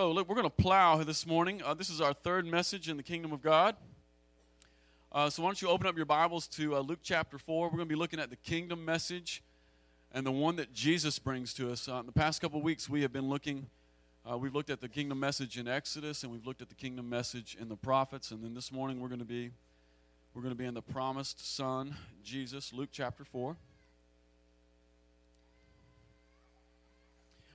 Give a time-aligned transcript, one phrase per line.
[0.00, 1.60] So, look, we're going to plow this morning.
[1.60, 3.74] Uh, this is our third message in the kingdom of God.
[5.10, 7.66] Uh, so, why don't you open up your Bibles to uh, Luke chapter 4?
[7.66, 9.42] We're going to be looking at the kingdom message
[10.12, 11.88] and the one that Jesus brings to us.
[11.88, 13.66] Uh, in the past couple weeks, we have been looking,
[14.24, 17.10] uh, we've looked at the kingdom message in Exodus, and we've looked at the kingdom
[17.10, 18.30] message in the prophets.
[18.30, 19.50] And then this morning, we're going to be.
[20.32, 23.56] We're going to be in the promised Son, Jesus, Luke chapter 4.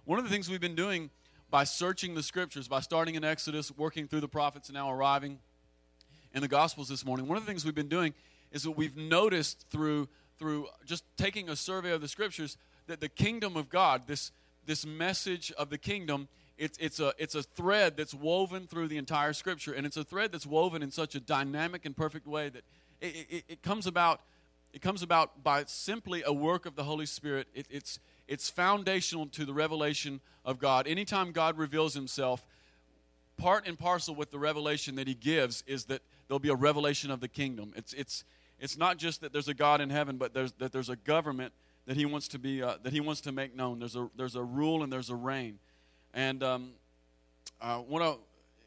[0.03, 1.09] One of the things we've been doing
[1.53, 5.37] by searching the scriptures, by starting in Exodus, working through the prophets, and now arriving
[6.33, 8.15] in the Gospels this morning, one of the things we've been doing
[8.51, 13.07] is that we've noticed through, through just taking a survey of the scriptures that the
[13.07, 14.31] kingdom of God, this,
[14.65, 16.27] this message of the kingdom,
[16.57, 19.73] it's, it's, a, it's a thread that's woven through the entire scripture.
[19.73, 22.63] And it's a thread that's woven in such a dynamic and perfect way that
[22.99, 24.21] it, it, it comes about
[24.73, 27.47] it comes about by simply a work of the Holy Spirit.
[27.53, 30.87] It, it's, it's foundational to the revelation of God.
[30.87, 32.45] Anytime God reveals himself,
[33.37, 37.11] part and parcel with the revelation that he gives is that there'll be a revelation
[37.11, 37.73] of the kingdom.
[37.75, 38.23] It's, it's,
[38.59, 41.53] it's not just that there's a God in heaven, but there's, that there's a government
[41.85, 43.79] that he wants to be uh, that he wants to make known.
[43.79, 45.59] There's a there's a rule and there's a reign,
[46.13, 46.71] and um,
[47.61, 48.15] uh, wanna,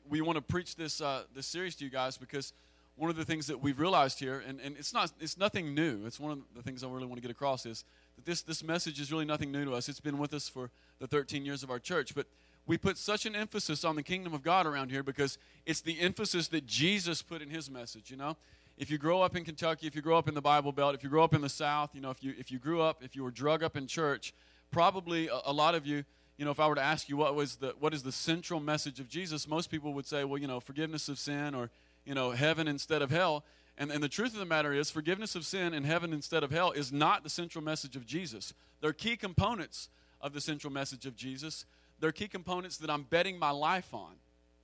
[0.08, 2.52] we want to preach this uh, this series to you guys because
[2.96, 6.04] one of the things that we've realized here, and, and it's not it's nothing new.
[6.06, 7.84] It's one of the things I really want to get across is
[8.16, 9.88] that this, this message is really nothing new to us.
[9.88, 12.14] It's been with us for the 13 years of our church.
[12.14, 12.26] But
[12.66, 16.00] we put such an emphasis on the kingdom of God around here because it's the
[16.00, 18.36] emphasis that Jesus put in his message, you know?
[18.78, 21.02] If you grow up in Kentucky, if you grow up in the Bible Belt, if
[21.02, 23.16] you grow up in the South, you know, if you, if you grew up, if
[23.16, 24.34] you were drug up in church,
[24.70, 26.04] probably a, a lot of you,
[26.36, 28.60] you know, if I were to ask you what was the what is the central
[28.60, 31.70] message of Jesus, most people would say, well, you know, forgiveness of sin or,
[32.04, 33.44] you know, heaven instead of hell.
[33.78, 36.50] And, and the truth of the matter is, forgiveness of sin and heaven instead of
[36.50, 38.54] hell is not the central message of Jesus.
[38.80, 39.88] They're key components
[40.20, 41.66] of the central message of Jesus.
[42.00, 44.14] They're key components that I'm betting my life on.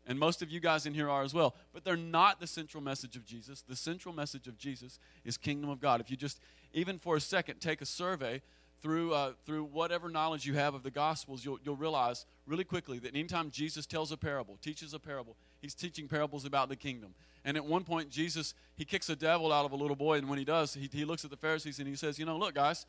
[0.07, 1.55] And most of you guys in here are as well.
[1.73, 3.63] But they're not the central message of Jesus.
[3.63, 6.01] The central message of Jesus is kingdom of God.
[6.01, 6.41] If you just,
[6.73, 8.43] even for a second, take a survey
[8.83, 12.99] through, uh, through whatever knowledge you have of the Gospels, you'll, you'll realize really quickly
[12.99, 17.15] that anytime Jesus tells a parable, teaches a parable, he's teaching parables about the kingdom.
[17.45, 20.29] And at one point, Jesus, he kicks a devil out of a little boy, and
[20.29, 22.55] when he does, he, he looks at the Pharisees and he says, You know, look,
[22.55, 22.85] guys,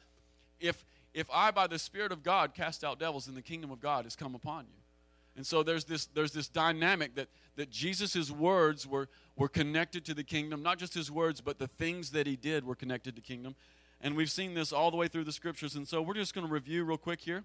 [0.60, 3.80] if, if I, by the Spirit of God, cast out devils, then the kingdom of
[3.80, 4.84] God has come upon you.
[5.36, 10.14] And so there's this, there's this dynamic that, that Jesus' words were, were connected to
[10.14, 10.62] the kingdom.
[10.62, 13.56] Not just his words, but the things that he did were connected to kingdom.
[14.00, 15.76] And we've seen this all the way through the scriptures.
[15.76, 17.44] And so we're just going to review real quick here.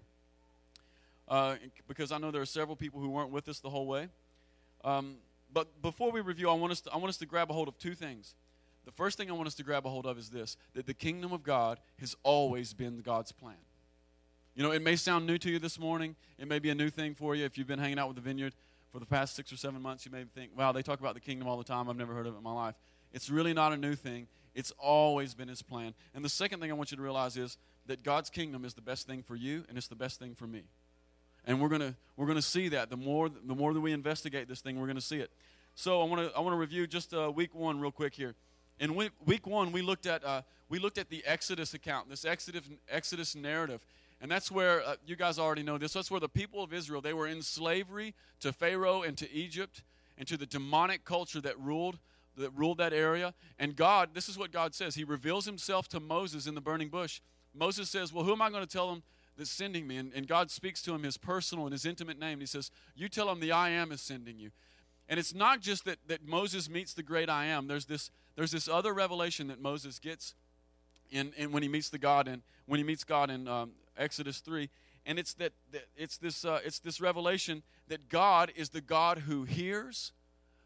[1.27, 1.55] Uh,
[1.87, 4.09] because I know there are several people who weren't with us the whole way.
[4.83, 5.15] Um,
[5.51, 7.67] but before we review, I want, us to, I want us to grab a hold
[7.67, 8.35] of two things.
[8.85, 10.93] The first thing I want us to grab a hold of is this that the
[10.93, 13.55] kingdom of God has always been God's plan.
[14.55, 16.15] You know, it may sound new to you this morning.
[16.37, 17.45] It may be a new thing for you.
[17.45, 18.55] If you've been hanging out with the vineyard
[18.91, 21.19] for the past six or seven months, you may think, wow, they talk about the
[21.19, 21.89] kingdom all the time.
[21.89, 22.75] I've never heard of it in my life.
[23.13, 25.93] It's really not a new thing, it's always been His plan.
[26.13, 28.81] And the second thing I want you to realize is that God's kingdom is the
[28.81, 30.63] best thing for you, and it's the best thing for me.
[31.45, 32.89] And we're going to we're gonna see that.
[32.89, 35.31] The more, the more that we investigate this thing, we're going to see it.
[35.75, 38.35] So I want to I wanna review just uh, week one real quick here.
[38.79, 42.23] In week, week one, we looked, at, uh, we looked at the Exodus account, this
[42.23, 43.85] Exodus, Exodus narrative.
[44.21, 47.01] And that's where, uh, you guys already know this, that's where the people of Israel,
[47.01, 49.83] they were in slavery to Pharaoh and to Egypt
[50.17, 51.99] and to the demonic culture that ruled
[52.37, 53.33] that ruled that area.
[53.57, 54.95] And God, this is what God says.
[54.95, 57.19] He reveals himself to Moses in the burning bush.
[57.53, 59.03] Moses says, Well, who am I going to tell him
[59.39, 59.97] that's sending me.
[59.97, 62.39] And, and God speaks to him his personal and his intimate name.
[62.39, 64.51] He says, You tell him the I am is sending you.
[65.07, 67.67] And it's not just that, that Moses meets the great I am.
[67.67, 70.35] There's this, there's this other revelation that Moses gets
[71.09, 74.37] in, in when he meets the God and when he meets God in um, Exodus
[74.39, 74.69] 3.
[75.07, 79.19] And it's that, that it's this uh, it's this revelation that God is the God
[79.19, 80.11] who hears,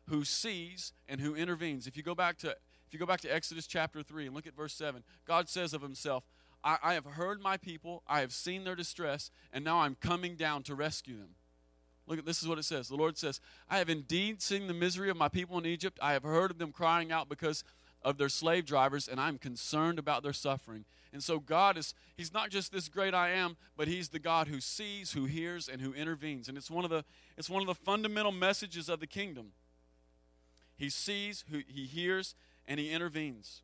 [0.09, 1.87] who sees, and who intervenes.
[1.87, 4.45] If you go back to if you go back to Exodus chapter 3 and look
[4.45, 6.25] at verse 7, God says of himself,
[6.63, 10.35] I, I have heard my people, I have seen their distress, and now I'm coming
[10.35, 11.35] down to rescue them.
[12.05, 12.89] Look at this is what it says.
[12.89, 15.99] The Lord says, I have indeed seen the misery of my people in Egypt.
[16.01, 17.63] I have heard of them crying out because
[18.01, 20.83] of their slave drivers, and I'm concerned about their suffering.
[21.13, 24.47] And so God is, He's not just this great I am, but He's the God
[24.47, 26.49] who sees, who hears, and who intervenes.
[26.49, 27.05] And it's one of the
[27.37, 29.53] it's one of the fundamental messages of the kingdom.
[30.75, 33.61] He sees, who he hears, and he intervenes.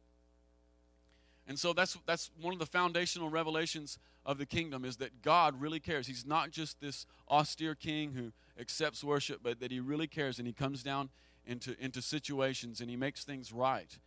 [1.49, 5.59] And so that's that's one of the foundational revelations of the kingdom is that God
[5.59, 6.05] really cares.
[6.05, 8.31] He's not just this austere king who
[8.61, 11.09] accepts worship, but that he really cares and he comes down
[11.47, 13.97] into into situations and he makes things right.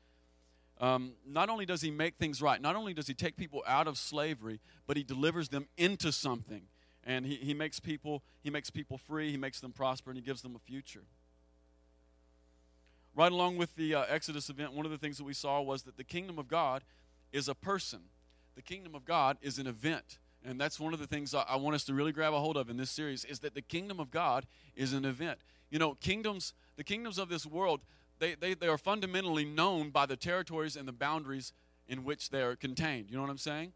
[0.81, 3.89] Um, not only does he make things right, not only does he take people out
[3.89, 6.63] of slavery, but he delivers them into something.
[7.05, 10.25] and he, he makes people he makes people free, he makes them prosper, and he
[10.25, 11.03] gives them a future.
[13.17, 15.83] Right along with the uh, Exodus event, one of the things that we saw was
[15.83, 16.83] that the kingdom of God
[17.33, 18.01] is a person.
[18.55, 20.19] The kingdom of God is an event.
[20.45, 22.69] And that's one of the things I, want us to really grab a hold of
[22.69, 25.39] in this series is that the kingdom of God is an event.
[25.71, 27.81] You know, kingdoms, the kingdoms of this world,
[28.19, 31.53] they, they, they are fundamentally known by the territories and the boundaries
[31.87, 33.09] in which they are contained.
[33.09, 33.73] You know what I'm saying?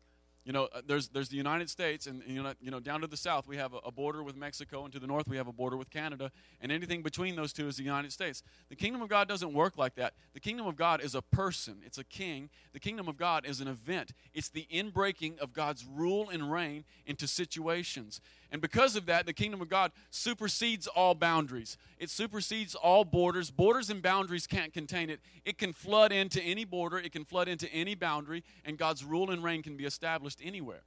[0.47, 3.09] You know, uh, there's, there's the United States, and you know, you know, down to
[3.09, 5.49] the south we have a, a, border with Mexico, and to the north we have
[5.49, 8.45] a border with Canada, and anything between those two is the United States.
[8.69, 10.15] The kingdom of God doesn't work like that.
[10.35, 12.49] The kingdom of God is a person, it's a king.
[12.73, 16.85] The kingdom of God is an event, it's the inbreaking of God's rule and reign
[17.07, 18.21] into situations.
[18.53, 21.77] And because of that, the kingdom of God supersedes all boundaries.
[21.99, 23.51] It supersedes all borders.
[23.51, 25.19] Borders and boundaries can't contain it.
[25.45, 29.33] It can flood into any border, it can flood into any boundary, and God's rule
[29.33, 30.83] and reign can be established anywhere.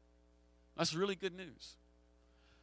[0.77, 1.75] That's really good news.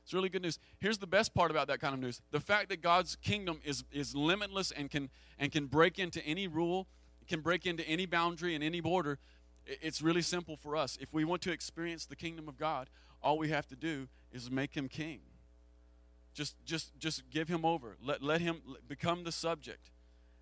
[0.06, 0.60] It's really good news.
[0.78, 3.84] Here's the best part about that kind of news the fact that God's kingdom is,
[3.90, 6.86] is limitless and can, and can break into any rule,
[7.26, 9.18] can break into any boundary and any border.
[9.66, 10.96] It's really simple for us.
[11.00, 12.88] If we want to experience the kingdom of God,
[13.20, 15.22] all we have to do is make him king.
[16.34, 17.96] Just, just, just give him over.
[18.00, 19.90] Let, let him become the subject.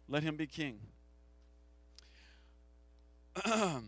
[0.08, 0.80] Let him be king.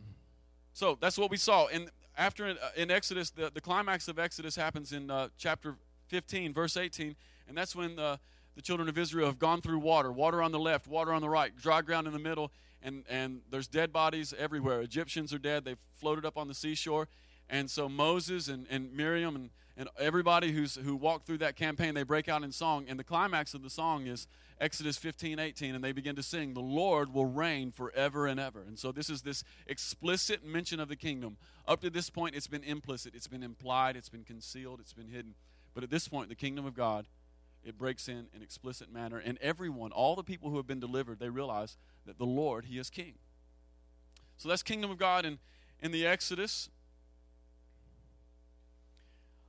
[0.72, 1.66] so that's what we saw.
[1.66, 5.76] And after in, uh, in Exodus, the, the climax of Exodus happens in uh, chapter
[6.08, 7.14] 15, verse 18.
[7.48, 8.18] And that's when the,
[8.54, 11.28] the children of Israel have gone through water water on the left, water on the
[11.28, 12.50] right, dry ground in the middle.
[12.82, 14.80] And, and there's dead bodies everywhere.
[14.80, 15.64] Egyptians are dead.
[15.64, 17.08] They've floated up on the seashore.
[17.48, 21.94] And so Moses and, and Miriam and, and everybody who's, who walked through that campaign,
[21.94, 22.86] they break out in song.
[22.88, 24.26] And the climax of the song is
[24.60, 25.74] Exodus 15, 18.
[25.74, 28.62] And they begin to sing, The Lord will reign forever and ever.
[28.62, 31.36] And so this is this explicit mention of the kingdom.
[31.68, 35.08] Up to this point, it's been implicit, it's been implied, it's been concealed, it's been
[35.08, 35.34] hidden.
[35.74, 37.06] But at this point, the kingdom of God,
[37.62, 39.18] it breaks in an explicit manner.
[39.18, 41.76] And everyone, all the people who have been delivered, they realize
[42.06, 43.14] that the Lord, He is King.
[44.38, 45.38] So that's kingdom of God in,
[45.80, 46.70] in the Exodus.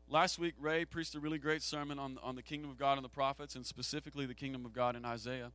[0.09, 3.04] Last week, Ray preached a really great sermon on, on the kingdom of God and
[3.04, 5.51] the prophets, and specifically the kingdom of God in Isaiah.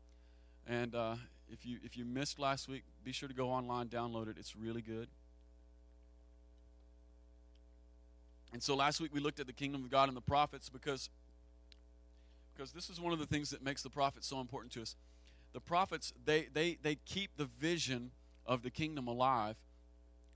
[0.66, 1.14] And uh,
[1.50, 4.37] if, you, if you missed last week, be sure to go online, download it.
[4.38, 5.08] It's really good.
[8.52, 11.08] And so last week we looked at the kingdom of God and the prophets because,
[12.55, 14.96] because this is one of the things that makes the prophets so important to us.
[15.55, 18.10] The prophets, they, they, they keep the vision
[18.44, 19.56] of the kingdom alive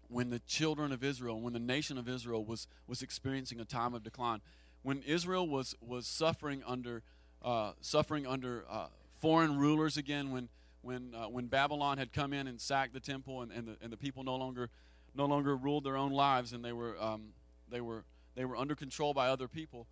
[0.09, 3.95] when the children of Israel, when the nation of Israel was, was experiencing a time
[3.95, 4.41] of decline.
[4.83, 7.03] When Israel was, was suffering under,
[7.43, 8.87] uh, suffering under uh,
[9.21, 10.49] foreign rulers again, when,
[10.83, 13.93] when, uh, when Babylon had come in and sacked the temple and, and, the, and
[13.93, 14.71] the people no longer,
[15.15, 17.33] no longer ruled their own lives and they were, um,
[17.69, 18.05] they were,
[18.37, 19.87] they were under control by other people,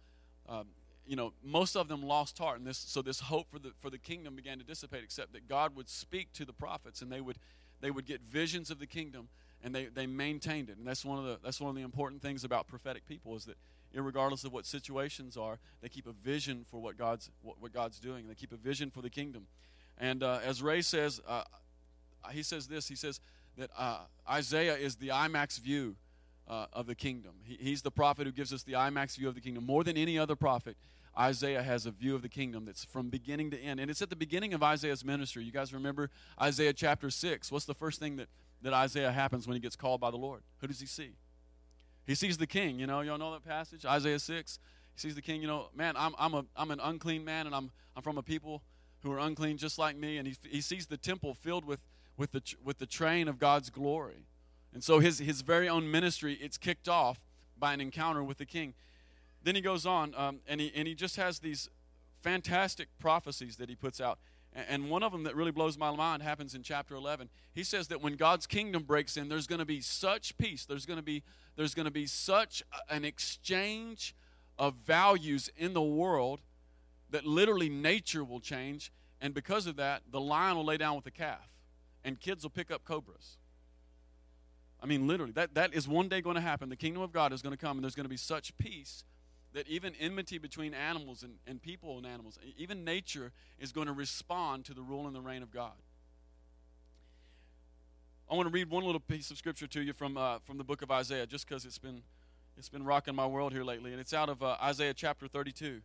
[0.49, 0.67] um,
[1.07, 2.59] you know, most of them lost heart.
[2.59, 5.49] And this, so this hope for the, for the kingdom began to dissipate, except that
[5.49, 7.39] God would speak to the prophets and they would,
[7.81, 9.29] they would get visions of the kingdom
[9.65, 10.77] and they, they maintained it.
[10.77, 13.47] And that's one of the that's one of the important things about prophetic people is
[13.47, 13.57] that
[13.95, 17.99] regardless of what situations are, they keep a vision for what God's what, what God's
[17.99, 18.29] doing.
[18.29, 19.47] They keep a vision for the kingdom.
[19.99, 21.45] And uh, as Ray says, uh,
[22.31, 22.89] he says this.
[22.89, 23.21] He says
[23.57, 24.01] that uh,
[24.31, 25.97] Isaiah is the IMAX view
[26.47, 27.33] uh, of the kingdom.
[27.43, 29.97] He, he's the prophet who gives us the IMAX view of the kingdom more than
[29.97, 30.77] any other prophet.
[31.17, 33.79] Isaiah has a view of the kingdom that's from beginning to end.
[33.79, 35.45] And it's at the beginning of Isaiah's ministry.
[35.45, 36.11] You guys remember
[36.43, 37.53] Isaiah chapter 6.
[37.53, 38.29] What's the first thing that
[38.65, 40.43] that Isaiah happens when he gets called by the Lord.
[40.61, 41.13] Who does he see?
[42.07, 42.79] He sees the king.
[42.79, 44.59] You know, y'all know that passage, Isaiah 6.
[44.95, 47.55] He sees the king, you know, man, I'm, I'm, a, I'm an unclean man, and
[47.55, 48.63] I'm, I'm from a people
[49.03, 50.17] who are unclean just like me.
[50.17, 51.81] And he, he sees the temple filled with,
[52.17, 54.27] with, the, with the train of God's glory.
[54.73, 57.21] And so his, his very own ministry, it's kicked off
[57.59, 58.73] by an encounter with the king.
[59.43, 61.69] Then he goes on, um, and, he, and he just has these
[62.23, 64.19] fantastic prophecies that he puts out.
[64.55, 67.29] And one of them that really blows my mind happens in chapter 11.
[67.53, 70.65] He says that when God's kingdom breaks in, there's going to be such peace.
[70.65, 71.25] There's going to be
[71.57, 74.15] there's going to be such an exchange
[74.59, 76.41] of values in the world
[77.11, 81.05] that literally nature will change, and because of that, the lion will lay down with
[81.05, 81.49] the calf,
[82.05, 83.39] and kids will pick up cobras.
[84.83, 86.69] I mean, literally, that, that is one day going to happen.
[86.69, 89.05] The kingdom of God is going to come, and there's going to be such peace
[89.55, 93.93] that even enmity between animals and, and people and animals, even nature is going to
[93.93, 95.73] respond to the rule and the reign of God.
[98.31, 100.65] I want to read one little piece of scripture to you from, uh, from the
[100.65, 102.03] book of Isaiah, just because it's been,
[102.57, 103.93] it's been rocking my world here lately.
[103.93, 105.81] And it's out of uh, Isaiah chapter 32,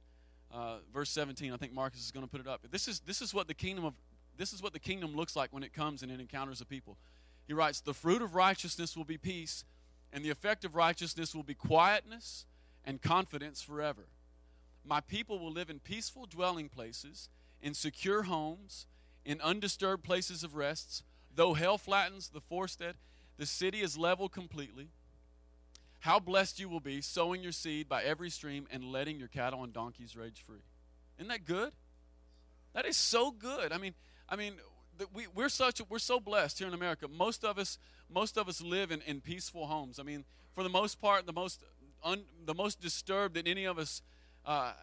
[0.52, 1.54] uh, verse 17.
[1.54, 2.62] I think Marcus is going to put it up.
[2.72, 3.94] This is, this is what the kingdom of
[4.38, 6.96] this is what the kingdom looks like when it comes and it encounters a people.
[7.46, 9.66] He writes, The fruit of righteousness will be peace,
[10.14, 12.46] and the effect of righteousness will be quietness
[12.86, 14.08] and confidence forever.
[14.86, 17.30] My people will live in peaceful dwelling places,
[17.62, 18.88] in secure homes,
[19.26, 21.04] in undisturbed places of rests.
[21.34, 22.96] Though hell flattens the forested,
[23.38, 24.90] the city is leveled completely.
[26.00, 29.64] How blessed you will be, sowing your seed by every stream and letting your cattle
[29.64, 30.64] and donkeys rage free.
[31.18, 31.72] Isn't that good?
[32.74, 33.74] That is so good.
[33.74, 33.94] I mean,
[34.30, 34.54] I mean,
[35.14, 37.08] we, we're such we're so blessed here in America.
[37.08, 37.78] Most of us
[38.10, 40.00] most of us live in, in peaceful homes.
[40.00, 41.64] I mean, for the most part, the most
[42.04, 44.02] un, the most disturbed that any of us
[44.46, 44.74] uh,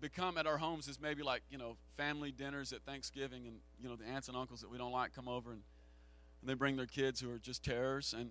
[0.00, 3.88] become at our homes is maybe like you know family dinners at Thanksgiving, and you
[3.88, 5.62] know the aunts and uncles that we don't like come over and,
[6.40, 8.14] and they bring their kids who are just terrors.
[8.16, 8.30] And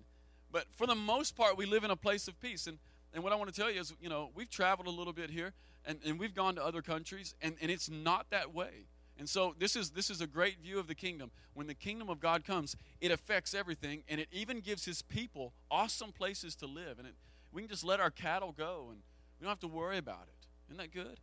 [0.50, 2.66] but for the most part, we live in a place of peace.
[2.66, 2.78] And
[3.12, 5.30] and what I want to tell you is, you know, we've traveled a little bit
[5.30, 5.52] here,
[5.86, 8.86] and, and we've gone to other countries, and, and it's not that way.
[9.18, 11.30] And so this is this is a great view of the kingdom.
[11.54, 15.54] When the kingdom of God comes, it affects everything, and it even gives His people
[15.70, 16.98] awesome places to live.
[16.98, 17.14] And it,
[17.52, 18.98] we can just let our cattle go, and
[19.40, 20.46] we don't have to worry about it.
[20.68, 21.20] Isn't that good?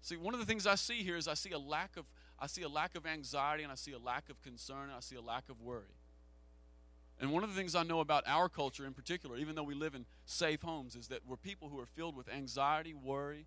[0.00, 2.06] See, one of the things I see here is I see a lack of
[2.38, 5.00] I see a lack of anxiety, and I see a lack of concern, and I
[5.00, 5.94] see a lack of worry.
[7.20, 9.74] And one of the things I know about our culture in particular, even though we
[9.74, 13.46] live in safe homes, is that we're people who are filled with anxiety, worry,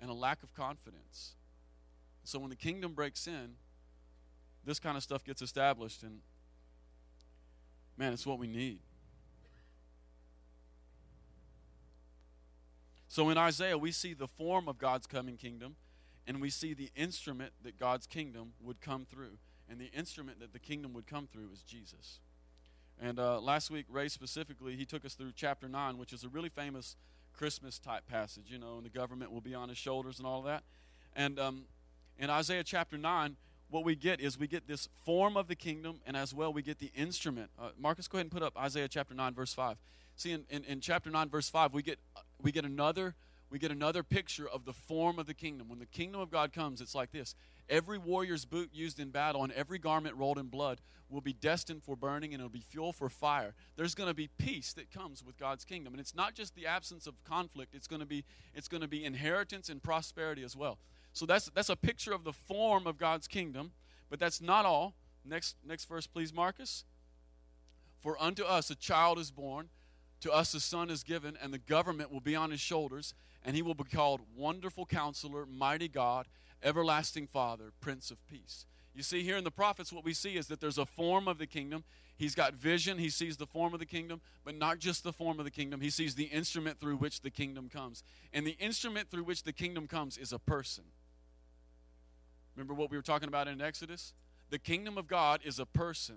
[0.00, 1.34] and a lack of confidence.
[2.24, 3.54] So when the kingdom breaks in,
[4.64, 6.18] this kind of stuff gets established, and
[7.96, 8.80] man, it's what we need.
[13.16, 15.76] So in Isaiah, we see the form of God's coming kingdom,
[16.26, 19.38] and we see the instrument that God's kingdom would come through.
[19.70, 22.18] And the instrument that the kingdom would come through is Jesus.
[23.00, 26.28] And uh, last week, Ray specifically, he took us through chapter 9, which is a
[26.28, 26.94] really famous
[27.32, 30.42] Christmas type passage, you know, and the government will be on his shoulders and all
[30.42, 30.62] that.
[31.14, 31.62] And um,
[32.18, 33.36] in Isaiah chapter 9,
[33.70, 36.60] what we get is we get this form of the kingdom, and as well, we
[36.60, 37.50] get the instrument.
[37.58, 39.78] Uh, Marcus, go ahead and put up Isaiah chapter 9, verse 5.
[40.16, 41.98] See, in, in, in chapter 9, verse 5, we get,
[42.42, 43.14] we get another
[43.48, 45.68] we get another picture of the form of the kingdom.
[45.68, 47.34] When the kingdom of God comes, it's like this
[47.68, 51.82] every warrior's boot used in battle and every garment rolled in blood will be destined
[51.82, 53.54] for burning and it'll be fuel for fire.
[53.76, 55.92] There's going to be peace that comes with God's kingdom.
[55.92, 58.88] And it's not just the absence of conflict, it's going to be it's going to
[58.88, 60.78] be inheritance and prosperity as well.
[61.12, 63.72] So that's that's a picture of the form of God's kingdom,
[64.10, 64.94] but that's not all.
[65.24, 66.84] Next next verse please Marcus.
[68.00, 69.68] For unto us a child is born,
[70.26, 73.14] to us a son is given, and the government will be on his shoulders,
[73.44, 76.26] and he will be called Wonderful Counselor, Mighty God,
[76.64, 78.66] Everlasting Father, Prince of Peace.
[78.92, 81.38] You see, here in the prophets, what we see is that there's a form of
[81.38, 81.84] the kingdom.
[82.16, 82.98] He's got vision.
[82.98, 85.80] He sees the form of the kingdom, but not just the form of the kingdom.
[85.80, 88.02] He sees the instrument through which the kingdom comes.
[88.32, 90.84] And the instrument through which the kingdom comes is a person.
[92.56, 94.12] Remember what we were talking about in Exodus?
[94.50, 96.16] The kingdom of God is a person,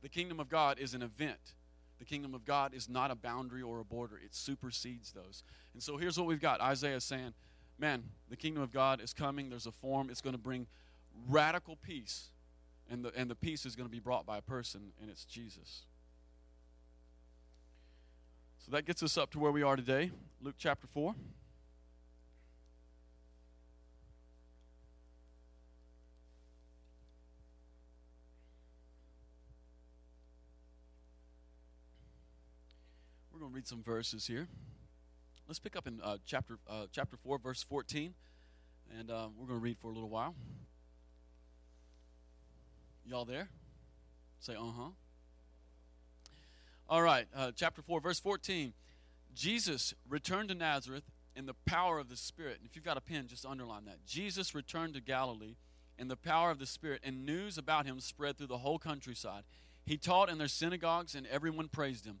[0.00, 1.54] the kingdom of God is an event.
[2.02, 5.44] The kingdom of God is not a boundary or a border, it supersedes those.
[5.72, 7.32] And so here's what we've got Isaiah saying,
[7.78, 9.50] Man, the kingdom of God is coming.
[9.50, 10.66] There's a form, it's going to bring
[11.28, 12.30] radical peace.
[12.90, 15.24] And the, and the peace is going to be brought by a person, and it's
[15.24, 15.82] Jesus.
[18.58, 20.10] So that gets us up to where we are today.
[20.40, 21.14] Luke chapter 4.
[33.42, 34.46] Going to read some verses here.
[35.48, 38.14] Let's pick up in uh, chapter uh, chapter four, verse fourteen,
[38.96, 40.36] and uh, we're going to read for a little while.
[43.04, 43.48] Y'all there?
[44.38, 44.90] Say uh huh.
[46.88, 48.74] All right, uh, chapter four, verse fourteen.
[49.34, 52.58] Jesus returned to Nazareth in the power of the Spirit.
[52.60, 54.06] And if you've got a pen, just underline that.
[54.06, 55.56] Jesus returned to Galilee
[55.98, 59.42] in the power of the Spirit, and news about him spread through the whole countryside.
[59.84, 62.20] He taught in their synagogues, and everyone praised him.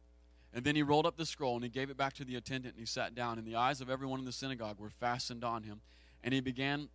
[0.53, 2.75] And then he rolled up the scroll and he gave it back to the attendant
[2.75, 3.37] and he sat down.
[3.37, 5.81] And the eyes of everyone in the synagogue were fastened on him.
[6.23, 6.89] And he began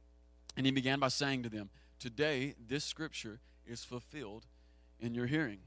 [0.56, 4.46] and he began by saying to them, Today this scripture is fulfilled
[5.00, 5.58] in your hearing.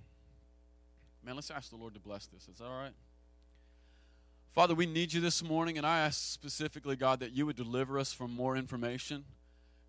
[1.23, 2.47] Man, let's ask the Lord to bless this.
[2.47, 2.93] Is that all right?
[4.53, 7.99] Father, we need you this morning, and I ask specifically, God, that you would deliver
[7.99, 9.25] us from more information.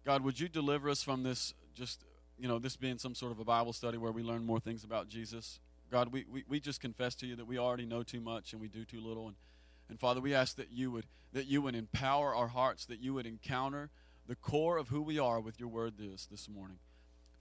[0.04, 2.04] God, would you deliver us from this just,
[2.38, 4.84] you know, this being some sort of a Bible study where we learn more things
[4.84, 5.60] about Jesus?
[5.90, 8.60] God, we, we, we just confess to you that we already know too much and
[8.60, 9.26] we do too little.
[9.26, 9.36] And,
[9.88, 13.14] and Father, we ask that you would that you would empower our hearts, that you
[13.14, 13.90] would encounter
[14.26, 16.78] the core of who we are with your word this this morning.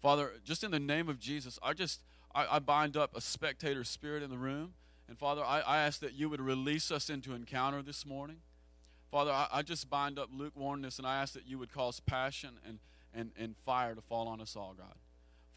[0.01, 2.01] Father, just in the name of Jesus, I just
[2.34, 4.74] I, I bind up a spectator spirit in the room.
[5.08, 8.38] And Father, I, I ask that you would release us into encounter this morning.
[9.12, 12.60] Father, I, I just bind up lukewarmness and I ask that you would cause passion
[12.65, 12.77] and,
[13.13, 14.94] and, and fire to fall on us all, God.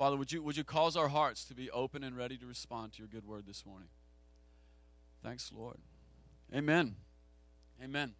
[0.03, 2.93] Father, would you, would you cause our hearts to be open and ready to respond
[2.95, 3.87] to your good word this morning?
[5.23, 5.77] Thanks, Lord.
[6.53, 6.97] Amen.
[7.81, 8.15] Amen.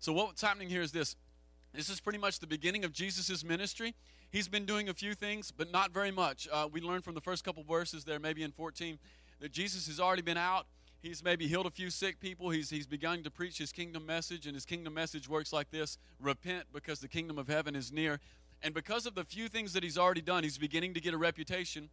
[0.00, 1.16] So, what's happening here is this
[1.72, 3.94] this is pretty much the beginning of Jesus' ministry.
[4.30, 6.46] He's been doing a few things, but not very much.
[6.52, 8.98] Uh, we learned from the first couple verses there, maybe in 14,
[9.40, 10.66] that Jesus has already been out.
[11.00, 12.50] He's maybe healed a few sick people.
[12.50, 15.96] He's, he's begun to preach his kingdom message, and his kingdom message works like this
[16.20, 18.20] Repent because the kingdom of heaven is near.
[18.62, 21.18] And because of the few things that he's already done, he's beginning to get a
[21.18, 21.90] reputation.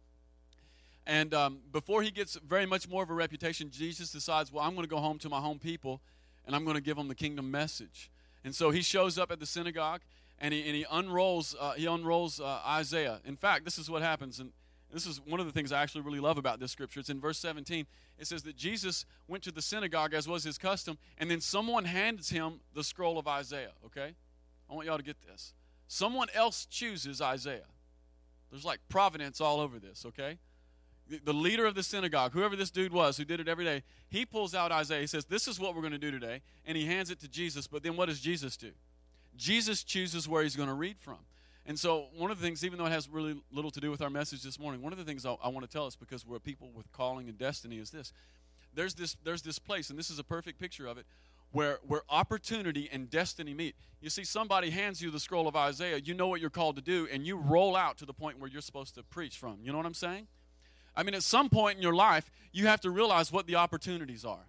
[1.06, 4.74] And um, before he gets very much more of a reputation, Jesus decides, well, I'm
[4.74, 6.00] going to go home to my home people
[6.46, 8.10] and I'm going to give them the kingdom message.
[8.44, 10.00] And so he shows up at the synagogue
[10.38, 13.20] and he, and he unrolls, uh, he unrolls uh, Isaiah.
[13.24, 14.40] In fact, this is what happens.
[14.40, 14.52] And
[14.92, 17.00] this is one of the things I actually really love about this scripture.
[17.00, 17.86] It's in verse 17.
[18.18, 21.84] It says that Jesus went to the synagogue as was his custom, and then someone
[21.84, 24.14] hands him the scroll of Isaiah, okay?
[24.70, 25.54] I want y'all to get this.
[25.92, 27.68] Someone else chooses Isaiah.
[28.50, 30.38] There's like providence all over this, okay?
[31.22, 34.24] the leader of the synagogue, whoever this dude was who did it every day, he
[34.24, 35.02] pulls out Isaiah.
[35.02, 36.40] He says, This is what we're going to do today.
[36.64, 37.66] And he hands it to Jesus.
[37.66, 38.70] But then what does Jesus do?
[39.36, 41.18] Jesus chooses where he's going to read from.
[41.66, 44.00] And so, one of the things, even though it has really little to do with
[44.00, 46.24] our message this morning, one of the things I, I want to tell us because
[46.24, 48.14] we're people with calling and destiny is this.
[48.74, 51.04] There's this, there's this place, and this is a perfect picture of it,
[51.52, 53.76] where, where opportunity and destiny meet.
[54.00, 56.82] You see, somebody hands you the scroll of Isaiah, you know what you're called to
[56.82, 59.58] do, and you roll out to the point where you're supposed to preach from.
[59.62, 60.26] You know what I'm saying?
[60.96, 64.24] I mean, at some point in your life, you have to realize what the opportunities
[64.24, 64.46] are.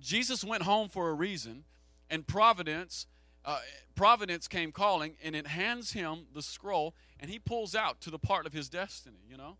[0.00, 1.64] Jesus went home for a reason,
[2.10, 3.06] and providence,
[3.44, 3.60] uh,
[3.94, 8.18] providence came calling, and it hands him the scroll, and he pulls out to the
[8.18, 9.20] part of his destiny.
[9.28, 9.56] You know,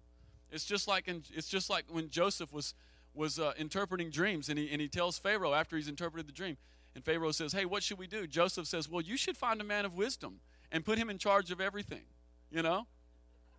[0.50, 2.74] it's just like in, it's just like when Joseph was
[3.14, 6.56] was uh, interpreting dreams, and he and he tells Pharaoh after he's interpreted the dream,
[6.94, 9.64] and Pharaoh says, "Hey, what should we do?" Joseph says, "Well, you should find a
[9.64, 12.04] man of wisdom and put him in charge of everything."
[12.50, 12.86] You know,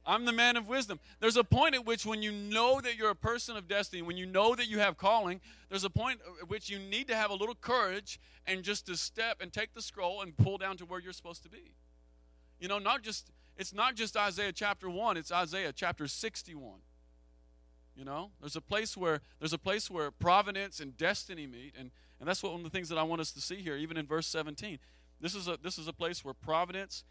[0.05, 0.99] I'm the man of wisdom.
[1.19, 4.17] There's a point at which, when you know that you're a person of destiny, when
[4.17, 7.31] you know that you have calling, there's a point at which you need to have
[7.31, 10.85] a little courage and just to step and take the scroll and pull down to
[10.85, 11.73] where you're supposed to be.
[12.59, 16.79] You know, not just it's not just Isaiah chapter 1, it's Isaiah chapter 61.
[17.95, 21.91] You know, there's a place where there's a place where providence and destiny meet, and,
[22.19, 23.95] and that's what one of the things that I want us to see here, even
[23.95, 24.79] in verse 17.
[25.21, 27.05] This is a this is a place where providence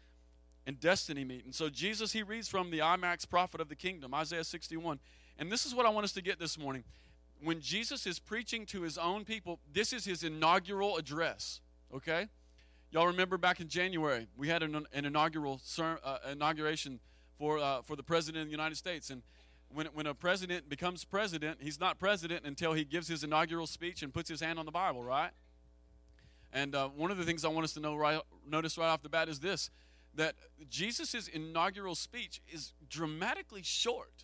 [0.67, 1.45] and destiny meet.
[1.45, 4.99] And so Jesus, he reads from the IMAX prophet of the kingdom, Isaiah 61.
[5.37, 6.83] And this is what I want us to get this morning.
[7.43, 11.61] When Jesus is preaching to his own people, this is his inaugural address,
[11.93, 12.27] okay?
[12.91, 16.99] Y'all remember back in January, we had an, an inaugural uh, inauguration
[17.37, 19.09] for, uh, for the President of the United States.
[19.09, 19.21] And
[19.73, 24.01] when, when a president becomes president, he's not president until he gives his inaugural speech
[24.01, 25.31] and puts his hand on the Bible, right?
[26.53, 29.03] And uh, one of the things I want us to know right, notice right off
[29.03, 29.69] the bat is this
[30.15, 30.35] that
[30.69, 34.23] Jesus' inaugural speech is dramatically short,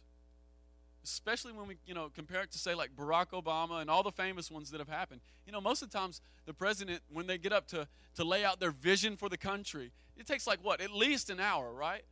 [1.03, 4.11] especially when we you know compare it to say like Barack Obama and all the
[4.11, 5.19] famous ones that have happened.
[5.45, 8.45] You know, most of the times the president, when they get up to to lay
[8.45, 12.03] out their vision for the country, it takes like what at least an hour, right?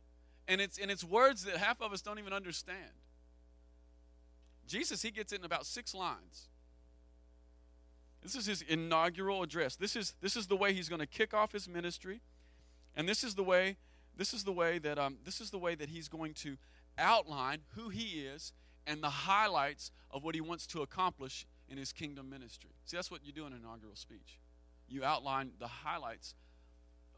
[0.46, 2.92] And it's and it's words that half of us don't even understand.
[4.70, 6.48] Jesus, he gets it in about six lines.
[8.22, 9.74] This is his inaugural address.
[9.74, 12.20] This is this is the way he's going to kick off his ministry.
[12.94, 13.76] And this is the way,
[14.16, 16.56] this is the way that um, this is the way that he's going to
[16.98, 18.52] outline who he is
[18.86, 22.70] and the highlights of what he wants to accomplish in his kingdom ministry.
[22.84, 24.38] See, that's what you do in an inaugural speech.
[24.88, 26.34] You outline the highlights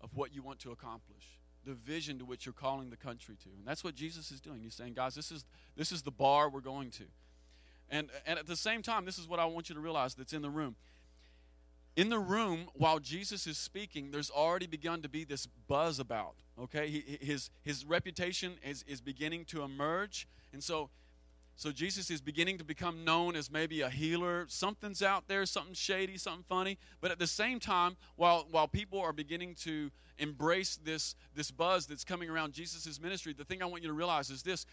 [0.01, 3.49] of what you want to accomplish, the vision to which you're calling the country to.
[3.59, 4.61] And that's what Jesus is doing.
[4.63, 5.45] He's saying, guys, this is
[5.77, 7.05] this is the bar we're going to.
[7.91, 10.33] And and at the same time, this is what I want you to realize that's
[10.33, 10.77] in the room
[11.97, 16.35] in the room while Jesus is speaking, there's already begun to be this buzz about.
[16.61, 20.91] Okay, he, his his reputation is is beginning to emerge, and so
[21.55, 24.47] so Jesus is beginning to become known as maybe a healer.
[24.49, 26.79] Something's out there, something shady, something funny.
[27.01, 31.87] But at the same time, while while people are beginning to embrace this this buzz
[31.87, 34.67] that's coming around Jesus' ministry, the thing I want you to realize is this: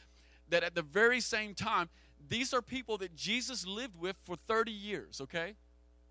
[0.50, 1.90] that at the very same time,
[2.28, 5.22] these are people that Jesus lived with for 30 years.
[5.22, 5.56] Okay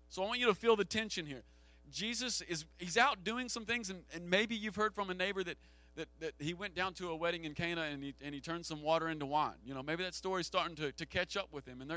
[0.09, 1.43] so I want you to feel the tension here.
[1.91, 5.43] Jesus is he's out doing some things, and, and maybe you've heard from a neighbor
[5.43, 5.57] that,
[5.95, 8.65] that, that he went down to a wedding in Cana and he, and he turned
[8.65, 9.55] some water into wine.
[9.63, 11.81] You know, maybe that story's starting to, to catch up with him.
[11.81, 11.95] And, they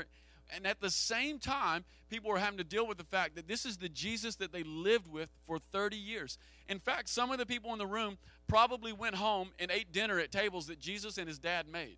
[0.55, 3.65] And at the same time, people were having to deal with the fact that this
[3.65, 6.37] is the Jesus that they lived with for 30 years.
[6.67, 10.19] In fact, some of the people in the room probably went home and ate dinner
[10.19, 11.97] at tables that Jesus and his dad made.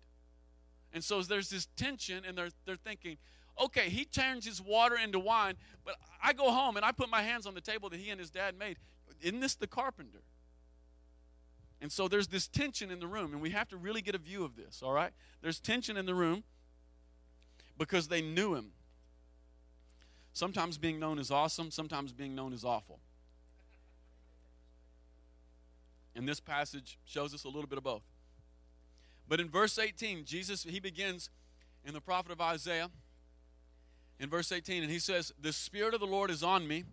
[0.96, 3.18] And so there's this tension, and they're, they're thinking,
[3.62, 7.20] okay, he turns his water into wine, but I go home and I put my
[7.20, 8.78] hands on the table that he and his dad made.
[9.20, 10.22] Isn't this the carpenter?
[11.82, 14.18] And so there's this tension in the room, and we have to really get a
[14.18, 15.12] view of this, all right?
[15.42, 16.44] There's tension in the room
[17.76, 18.70] because they knew him.
[20.32, 23.00] Sometimes being known is awesome, sometimes being known is awful.
[26.14, 28.04] And this passage shows us a little bit of both.
[29.28, 31.30] But in verse 18, Jesus, he begins
[31.84, 32.90] in the prophet of Isaiah,
[34.18, 36.84] in verse 18, and he says, The Spirit of the Lord is on me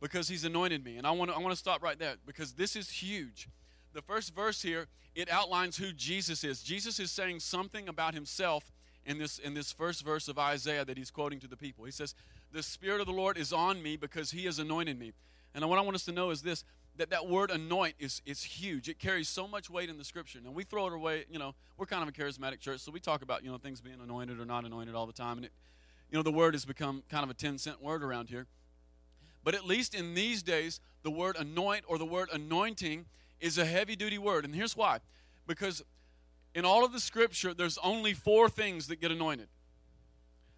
[0.00, 0.96] because he's anointed me.
[0.96, 3.48] And I want to, I want to stop right there because this is huge.
[3.92, 6.62] The first verse here, it outlines who Jesus is.
[6.62, 8.72] Jesus is saying something about himself
[9.04, 11.84] in this, in this first verse of Isaiah that he's quoting to the people.
[11.84, 12.14] He says,
[12.52, 15.12] The Spirit of the Lord is on me because he has anointed me.
[15.54, 16.64] And what I want us to know is this
[16.96, 18.88] that that word anoint is, is huge.
[18.88, 20.40] It carries so much weight in the scripture.
[20.44, 23.00] Now we throw it away, you know, we're kind of a charismatic church, so we
[23.00, 25.38] talk about, you know, things being anointed or not anointed all the time.
[25.38, 25.52] And it,
[26.10, 28.46] you know, the word has become kind of a 10 cent word around here.
[29.44, 33.06] But at least in these days, the word anoint or the word anointing
[33.40, 34.44] is a heavy duty word.
[34.44, 35.00] And here's why.
[35.46, 35.82] Because
[36.54, 39.48] in all of the scripture, there's only four things that get anointed.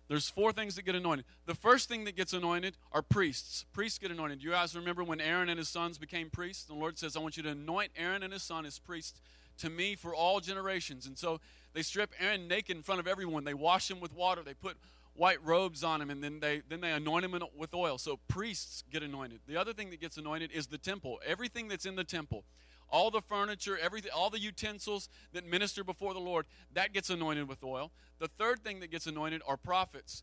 [0.08, 1.24] There's four things that get anointed.
[1.46, 3.64] The first thing that gets anointed are priests.
[3.72, 4.42] Priests get anointed.
[4.42, 6.64] You guys remember when Aaron and his sons became priests?
[6.64, 9.20] The Lord says, I want you to anoint Aaron and his son as priests
[9.58, 11.06] to me for all generations.
[11.06, 11.40] And so
[11.72, 13.44] they strip Aaron naked in front of everyone.
[13.44, 14.42] They wash him with water.
[14.44, 14.76] They put
[15.14, 17.98] white robes on him, and then they then they anoint him with oil.
[17.98, 19.40] So priests get anointed.
[19.46, 21.20] The other thing that gets anointed is the temple.
[21.24, 22.44] Everything that's in the temple
[22.90, 27.48] all the furniture, everything, all the utensils that minister before the Lord, that gets anointed
[27.48, 27.90] with oil.
[28.18, 30.22] The third thing that gets anointed are prophets.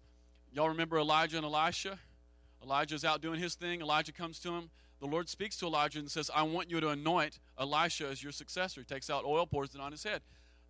[0.54, 2.00] Y'all remember Elijah and Elisha?
[2.64, 3.82] Elijah's out doing his thing.
[3.82, 4.70] Elijah comes to him.
[5.00, 8.32] The Lord speaks to Elijah and says, I want you to anoint Elisha as your
[8.32, 8.82] successor.
[8.82, 10.22] He takes out oil, pours it on his head.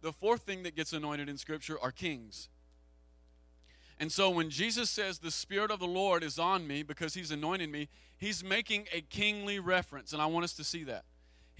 [0.01, 2.47] The fourth thing that gets anointed in Scripture are kings.
[3.99, 7.30] And so when Jesus says, The Spirit of the Lord is on me because he's
[7.30, 10.13] anointed me, he's making a kingly reference.
[10.13, 11.04] And I want us to see that.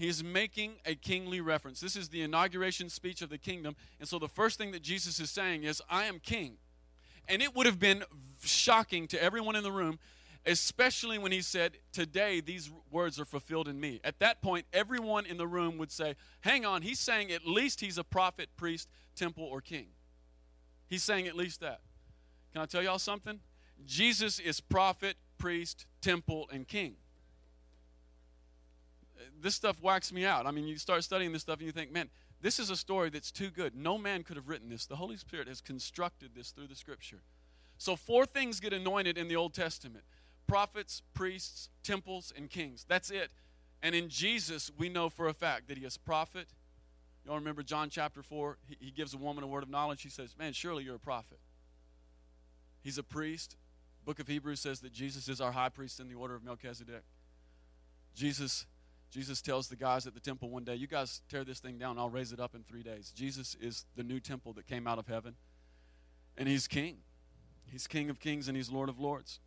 [0.02, 1.78] He is making a kingly reference.
[1.78, 3.76] This is the inauguration speech of the kingdom.
[4.00, 6.56] And so the first thing that Jesus is saying is, I am king.
[7.28, 8.02] And it would have been
[8.42, 10.00] shocking to everyone in the room,
[10.44, 14.00] especially when he said, Today these words are fulfilled in me.
[14.02, 17.80] At that point, everyone in the room would say, Hang on, he's saying at least
[17.80, 19.86] he's a prophet, priest, temple, or king.
[20.88, 21.80] He's saying at least that.
[22.52, 23.38] Can I tell y'all something?
[23.86, 26.96] Jesus is prophet, priest, temple, and king
[29.40, 30.46] this stuff whacks me out.
[30.46, 32.08] I mean, you start studying this stuff and you think, man,
[32.40, 33.74] this is a story that's too good.
[33.74, 34.86] No man could have written this.
[34.86, 37.22] The Holy Spirit has constructed this through the scripture.
[37.78, 40.04] So, four things get anointed in the Old Testament
[40.48, 42.84] prophets, priests, temples, and kings.
[42.86, 43.30] That's it.
[43.82, 46.46] And in Jesus, we know for a fact that he is a prophet.
[47.24, 48.58] Y'all remember John chapter 4?
[48.68, 50.02] He, he gives a woman a word of knowledge.
[50.02, 51.38] He says, Man, surely you're a prophet.
[52.82, 53.56] He's a priest.
[54.04, 57.04] Book of Hebrews says that Jesus is our high priest in the order of Melchizedek.
[58.14, 58.66] Jesus
[59.12, 61.98] Jesus tells the guys at the temple one day, You guys tear this thing down,
[61.98, 63.12] I'll raise it up in three days.
[63.14, 65.36] Jesus is the new temple that came out of heaven,
[66.36, 66.96] and he's king.
[67.72, 69.40] He's King of kings and he's Lord of lords.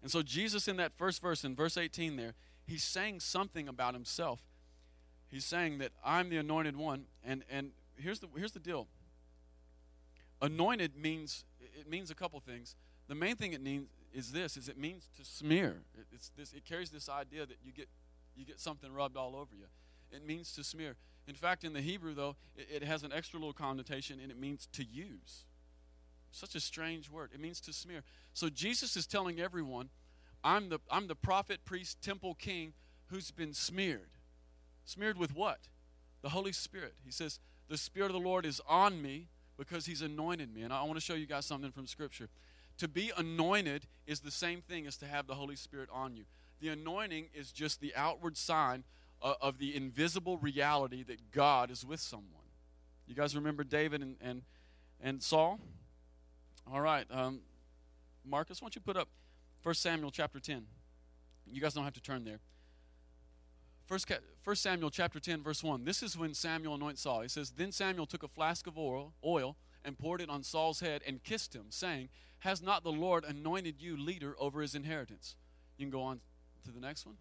[0.00, 2.32] And so, Jesus, in that first verse, in verse 18 there,
[2.66, 4.40] he's saying something about himself.
[5.30, 7.04] He's saying that I'm the anointed one.
[7.22, 8.88] And, and here's, the, here's the deal
[10.40, 11.44] anointed means,
[11.78, 12.74] it means a couple things.
[13.06, 15.82] The main thing it means, is this is it means to smear.
[15.94, 17.88] It, it's this it carries this idea that you get
[18.36, 19.66] you get something rubbed all over you.
[20.10, 20.96] It means to smear.
[21.26, 24.38] In fact in the hebrew though it, it has an extra little connotation and it
[24.38, 25.44] means to use.
[26.30, 27.30] Such a strange word.
[27.34, 28.02] It means to smear.
[28.34, 29.88] So jesus is telling everyone
[30.44, 32.74] i'm the i'm the prophet priest temple king
[33.06, 34.10] who's been smeared.
[34.84, 35.68] Smeared with what?
[36.22, 36.94] The holy spirit.
[37.04, 40.62] He says the spirit of the lord is on me because he's anointed me.
[40.62, 42.28] And i want to show you guys something from scripture
[42.82, 46.24] to be anointed is the same thing as to have the Holy Spirit on you.
[46.60, 48.82] The anointing is just the outward sign
[49.20, 52.42] of, of the invisible reality that God is with someone.
[53.06, 54.42] You guys remember David and, and,
[55.00, 55.60] and Saul?
[56.72, 57.06] All right.
[57.08, 57.42] Um,
[58.24, 59.06] Marcus, why don't you put up
[59.62, 60.66] 1 Samuel chapter 10?
[61.46, 62.40] You guys don't have to turn there.
[63.86, 64.10] First,
[64.42, 65.84] First Samuel chapter 10, verse 1.
[65.84, 67.20] This is when Samuel anoints Saul.
[67.20, 70.80] He says, Then Samuel took a flask of oil, oil and poured it on Saul's
[70.80, 72.08] head and kissed him, saying,
[72.42, 75.36] has not the Lord anointed you leader over his inheritance?
[75.78, 76.20] You can go on
[76.64, 77.14] to the next one.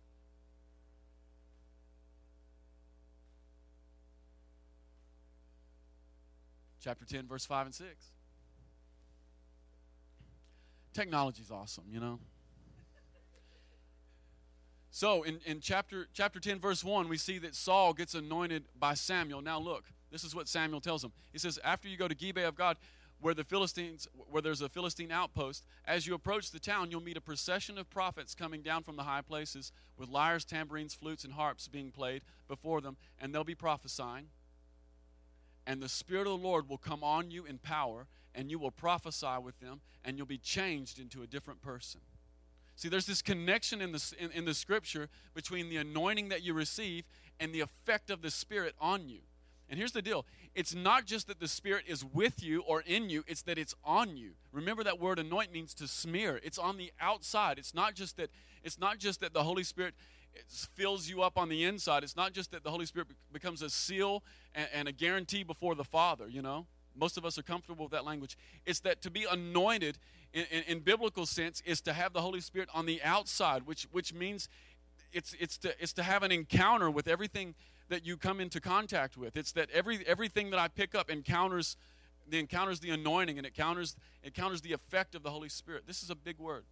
[6.84, 7.88] Chapter 10, verse 5 and 6.
[10.91, 12.19] Technology's awesome, you know?
[14.89, 18.95] So in, in chapter chapter 10, verse 1, we see that Saul gets anointed by
[18.95, 19.41] Samuel.
[19.41, 21.12] Now look, this is what Samuel tells him.
[21.31, 22.75] He says, After you go to Gibeah of God,
[23.21, 27.17] where the Philistines where there's a Philistine outpost, as you approach the town, you'll meet
[27.17, 31.34] a procession of prophets coming down from the high places with lyres, tambourines, flutes, and
[31.34, 34.27] harps being played before them, and they'll be prophesying.
[35.67, 38.71] And the Spirit of the Lord will come on you in power, and you will
[38.71, 42.01] prophesy with them, and you'll be changed into a different person.
[42.75, 46.53] See, there's this connection in the, in, in the scripture between the anointing that you
[46.53, 47.03] receive
[47.39, 49.19] and the effect of the Spirit on you.
[49.71, 53.10] And here's the deal it's not just that the Spirit is with you or in
[53.10, 54.31] you, it's that it's on you.
[54.51, 56.41] Remember that word anoint means to smear.
[56.43, 57.57] It's on the outside.
[57.57, 58.29] It's not just that
[58.63, 59.95] it's not just that the Holy Spirit
[60.75, 62.03] fills you up on the inside.
[62.03, 65.73] It's not just that the Holy Spirit becomes a seal and, and a guarantee before
[65.73, 66.67] the Father, you know.
[66.93, 68.38] Most of us are comfortable with that language.
[68.65, 69.97] It's that to be anointed
[70.34, 73.88] in, in, in, biblical sense is to have the Holy Spirit on the outside, which,
[73.91, 74.49] which means
[75.13, 77.55] it's, it's, to, it's to have an encounter with everything
[77.91, 79.36] that you come into contact with.
[79.36, 81.77] It's that every, everything that I pick up encounters
[82.27, 85.84] the encounters the anointing and it encounters, it encounters the effect of the Holy Spirit.
[85.86, 86.63] This is a big word.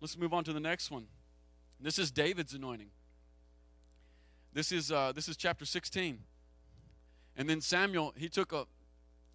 [0.00, 1.06] Let's move on to the next one.
[1.80, 2.90] This is David's anointing.
[4.52, 6.20] This is, uh, this is chapter 16.
[7.36, 8.66] And then Samuel, he took a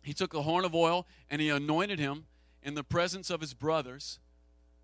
[0.03, 2.25] he took a horn of oil and he anointed him
[2.63, 4.19] in the presence of his brothers.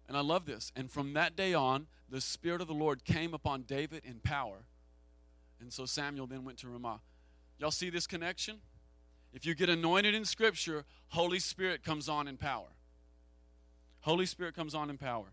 [0.07, 0.71] And I love this.
[0.75, 4.65] And from that day on, the Spirit of the Lord came upon David in power.
[5.59, 7.01] And so Samuel then went to Ramah.
[7.57, 8.57] Y'all see this connection?
[9.33, 12.67] If you get anointed in Scripture, Holy Spirit comes on in power.
[14.01, 15.25] Holy Spirit comes on in power.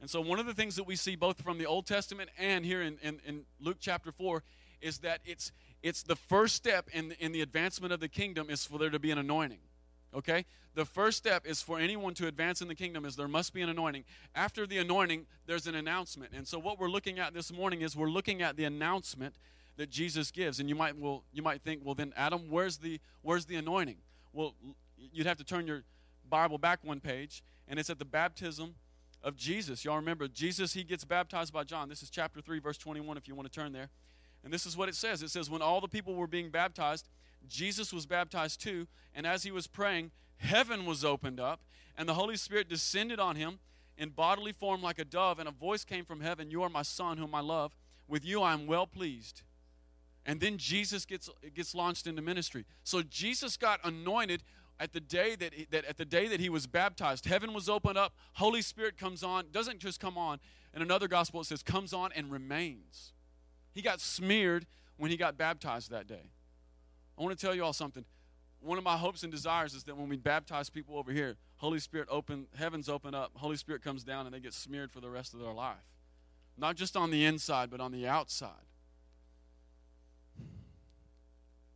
[0.00, 2.64] And so, one of the things that we see both from the Old Testament and
[2.64, 4.42] here in, in, in Luke chapter 4
[4.80, 5.52] is that it's,
[5.82, 8.98] it's the first step in, in the advancement of the kingdom is for there to
[8.98, 9.60] be an anointing
[10.14, 10.44] okay?
[10.74, 13.60] The first step is for anyone to advance in the kingdom is there must be
[13.62, 14.04] an anointing.
[14.34, 16.32] After the anointing there's an announcement.
[16.34, 19.34] And so what we're looking at this morning is we're looking at the announcement
[19.76, 20.60] that jesus gives.
[20.60, 23.96] And you might well you might think well then adam where's the where's the anointing?
[24.32, 24.54] Well
[24.96, 25.82] you'd have to turn your
[26.28, 28.74] bible back one page and it's at the baptism
[29.22, 29.84] of jesus.
[29.84, 31.88] Y'all remember jesus he gets baptized by john.
[31.88, 33.90] This is chapter 3 verse 21 if you want to turn there.
[34.44, 35.22] And this is what it says.
[35.22, 37.08] It says, When all the people were being baptized,
[37.48, 38.86] Jesus was baptized too.
[39.14, 41.60] And as he was praying, heaven was opened up,
[41.96, 43.58] and the Holy Spirit descended on him
[43.98, 45.38] in bodily form like a dove.
[45.38, 47.76] And a voice came from heaven You are my son, whom I love.
[48.08, 49.42] With you I am well pleased.
[50.26, 52.64] And then Jesus gets, gets launched into ministry.
[52.84, 54.42] So Jesus got anointed
[54.78, 57.68] at the day that, he, that at the day that he was baptized heaven was
[57.68, 60.40] opened up holy spirit comes on doesn't just come on
[60.74, 63.12] in another gospel it says comes on and remains
[63.72, 66.30] he got smeared when he got baptized that day.
[67.20, 68.06] I want to tell you all something.
[68.60, 71.78] One of my hopes and desires is that when we baptize people over here, Holy
[71.78, 75.10] Spirit open, heavens open up, Holy Spirit comes down, and they get smeared for the
[75.10, 75.76] rest of their life.
[76.56, 78.64] Not just on the inside, but on the outside.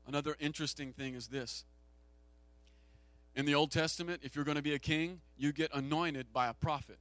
[0.07, 1.64] Another interesting thing is this.
[3.35, 6.48] In the Old Testament, if you're going to be a king, you get anointed by
[6.48, 6.98] a prophet.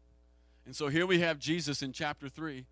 [0.66, 2.66] And so here we have Jesus in chapter 3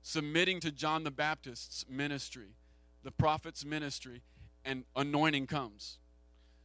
[0.00, 2.54] submitting to John the Baptist's ministry,
[3.02, 4.22] the prophet's ministry,
[4.64, 5.98] and anointing comes.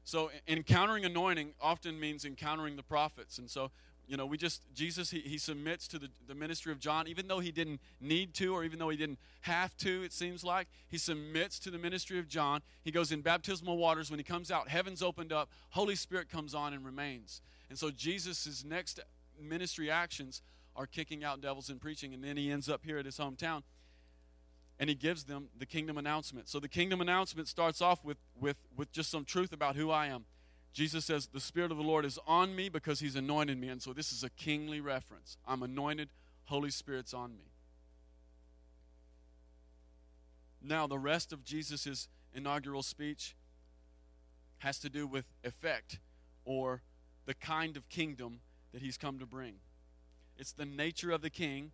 [0.03, 3.37] So, encountering anointing often means encountering the prophets.
[3.37, 3.71] And so,
[4.05, 7.29] you know, we just, Jesus, he, he submits to the, the ministry of John, even
[7.29, 10.67] though he didn't need to, or even though he didn't have to, it seems like.
[10.89, 12.61] He submits to the ministry of John.
[12.83, 14.11] He goes in baptismal waters.
[14.11, 17.41] When he comes out, heaven's opened up, Holy Spirit comes on and remains.
[17.69, 18.99] And so, Jesus' next
[19.41, 20.41] ministry actions
[20.75, 22.13] are kicking out devils and preaching.
[22.13, 23.63] And then he ends up here at his hometown
[24.83, 26.49] and he gives them the kingdom announcement.
[26.49, 30.07] So the kingdom announcement starts off with, with, with just some truth about who I
[30.07, 30.25] am.
[30.73, 33.69] Jesus says, The Spirit of the Lord is on me because he's anointed me.
[33.69, 35.37] And so this is a kingly reference.
[35.47, 36.09] I'm anointed,
[36.47, 37.45] Holy Spirit's on me.
[40.61, 43.37] Now, the rest of Jesus' inaugural speech
[44.57, 45.99] has to do with effect
[46.43, 46.81] or
[47.25, 48.41] the kind of kingdom
[48.73, 49.53] that he's come to bring.
[50.37, 51.71] It's the nature of the king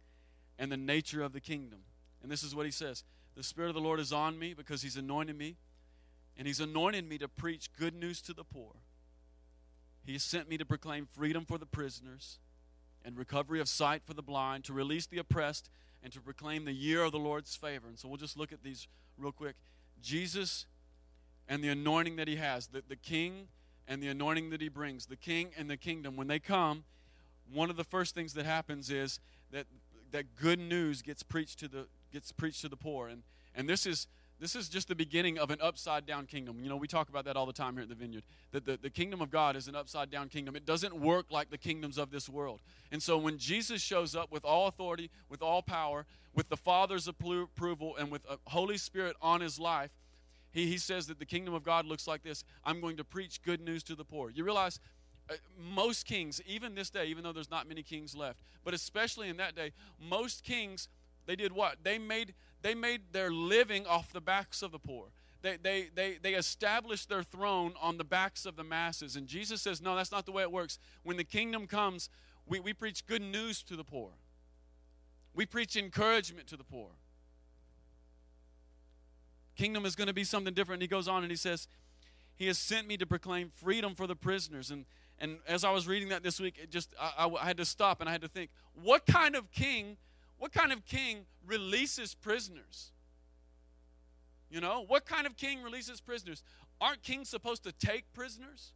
[0.59, 1.79] and the nature of the kingdom.
[2.21, 3.03] And this is what he says
[3.35, 5.55] The Spirit of the Lord is on me because he's anointed me,
[6.37, 8.75] and he's anointed me to preach good news to the poor.
[10.05, 12.39] He has sent me to proclaim freedom for the prisoners
[13.05, 15.69] and recovery of sight for the blind, to release the oppressed,
[16.03, 17.87] and to proclaim the year of the Lord's favor.
[17.87, 19.55] And so we'll just look at these real quick.
[20.01, 20.65] Jesus
[21.47, 23.47] and the anointing that he has, the, the king
[23.87, 26.83] and the anointing that he brings, the king and the kingdom, when they come,
[27.51, 29.19] one of the first things that happens is
[29.51, 29.65] that
[30.11, 33.23] that good news gets preached to the gets preached to the poor and
[33.55, 34.07] and this is
[34.39, 36.61] this is just the beginning of an upside down kingdom.
[36.63, 38.23] You know, we talk about that all the time here at the vineyard.
[38.51, 40.55] That the, the kingdom of God is an upside down kingdom.
[40.55, 42.61] It doesn't work like the kingdoms of this world.
[42.89, 47.07] And so when Jesus shows up with all authority, with all power, with the Father's
[47.07, 49.91] approval, and with a Holy Spirit on his life,
[50.51, 53.41] he, he says that the kingdom of God looks like this I'm going to preach
[53.41, 54.29] good news to the poor.
[54.29, 54.79] You realize
[55.29, 59.27] uh, most kings, even this day, even though there's not many kings left, but especially
[59.27, 60.87] in that day, most kings,
[61.25, 61.77] they did what?
[61.83, 65.07] They made they made their living off the backs of the poor.
[65.41, 69.15] They, they, they, they established their throne on the backs of the masses.
[69.15, 70.79] And Jesus says, no, that's not the way it works.
[71.03, 72.09] When the kingdom comes,
[72.45, 74.11] we, we preach good news to the poor,
[75.33, 76.89] we preach encouragement to the poor.
[79.55, 80.77] Kingdom is going to be something different.
[80.77, 81.67] And he goes on and he says,
[82.35, 84.71] He has sent me to proclaim freedom for the prisoners.
[84.71, 84.85] And,
[85.19, 87.65] and as I was reading that this week, it just I, I, I had to
[87.65, 89.97] stop and I had to think, what kind of king
[90.39, 92.91] what kind of king releases prisoners?
[94.49, 96.41] You know, what kind of king releases prisoners?
[96.81, 98.71] Aren't kings supposed to take prisoners?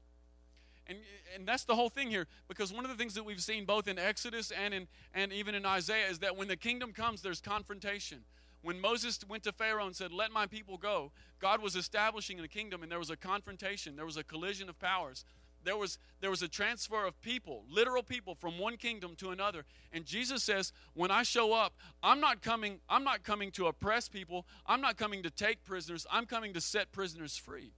[0.85, 0.97] And,
[1.33, 3.87] and that's the whole thing here because one of the things that we've seen both
[3.87, 7.39] in Exodus and, in, and even in Isaiah is that when the kingdom comes, there's
[7.39, 8.19] confrontation.
[8.61, 12.47] When Moses went to Pharaoh and said, Let my people go, God was establishing a
[12.47, 15.23] kingdom and there was a confrontation, there was a collision of powers
[15.63, 19.65] there was there was a transfer of people literal people from one kingdom to another.
[19.91, 24.09] And jesus says when i show up i'm not coming i'm not coming to oppress
[24.09, 24.45] people.
[24.65, 26.05] I'm not coming to take prisoners.
[26.11, 27.73] I'm coming to set prisoners free.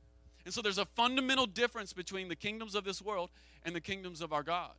[0.46, 3.30] And so there's a fundamental difference between the kingdoms of this world
[3.64, 4.74] and the kingdoms of our god.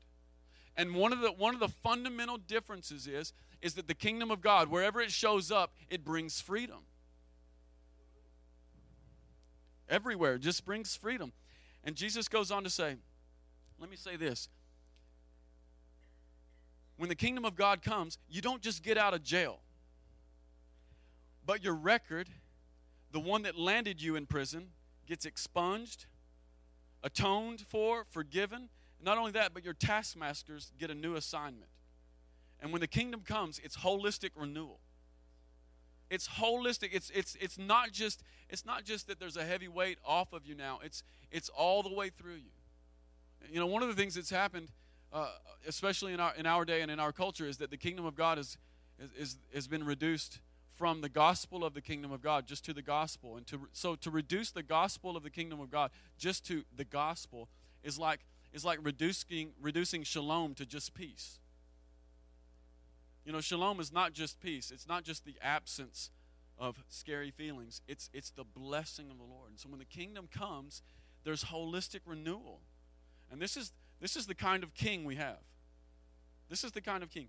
[0.76, 4.40] And one of the one of the fundamental differences is is that the kingdom of
[4.40, 6.84] god wherever it shows up it brings freedom.
[9.88, 11.32] Everywhere it just brings freedom
[11.86, 12.96] and Jesus goes on to say,
[13.80, 14.48] let me say this.
[16.98, 19.60] When the kingdom of God comes, you don't just get out of jail,
[21.44, 22.28] but your record,
[23.12, 24.68] the one that landed you in prison,
[25.06, 26.06] gets expunged,
[27.02, 28.68] atoned for, forgiven.
[29.00, 31.70] Not only that, but your taskmasters get a new assignment.
[32.60, 34.80] And when the kingdom comes, it's holistic renewal.
[36.10, 36.90] It's holistic.
[36.92, 40.46] It's it's it's not just it's not just that there's a heavy weight off of
[40.46, 40.80] you now.
[40.84, 42.52] It's it's all the way through you.
[43.50, 44.70] You know, one of the things that's happened,
[45.12, 45.30] uh,
[45.66, 48.14] especially in our in our day and in our culture, is that the kingdom of
[48.14, 48.56] God is,
[48.98, 50.40] is, is has been reduced
[50.76, 53.96] from the gospel of the kingdom of God just to the gospel, and to so
[53.96, 57.48] to reduce the gospel of the kingdom of God just to the gospel
[57.82, 58.20] is like
[58.52, 61.38] is like reducing reducing shalom to just peace.
[63.26, 64.70] You know, shalom is not just peace.
[64.70, 66.10] It's not just the absence
[66.56, 67.82] of scary feelings.
[67.88, 69.50] It's it's the blessing of the Lord.
[69.50, 70.80] And so when the kingdom comes,
[71.24, 72.60] there's holistic renewal.
[73.30, 75.40] And this is this is the kind of king we have.
[76.48, 77.26] This is the kind of king.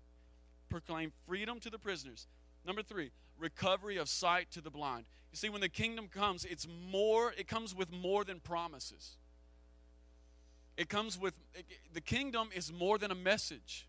[0.68, 2.28] Proclaim freedom to the prisoners.
[2.64, 5.04] Number 3, recovery of sight to the blind.
[5.32, 9.16] You see when the kingdom comes, it's more it comes with more than promises.
[10.76, 13.88] It comes with it, the kingdom is more than a message.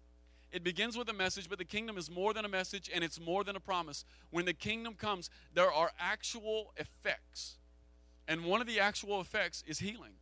[0.52, 3.20] It begins with a message, but the kingdom is more than a message and it's
[3.20, 4.04] more than a promise.
[4.32, 7.58] When the kingdom comes, there are actual effects.
[8.28, 10.14] And one of the actual effects is healing.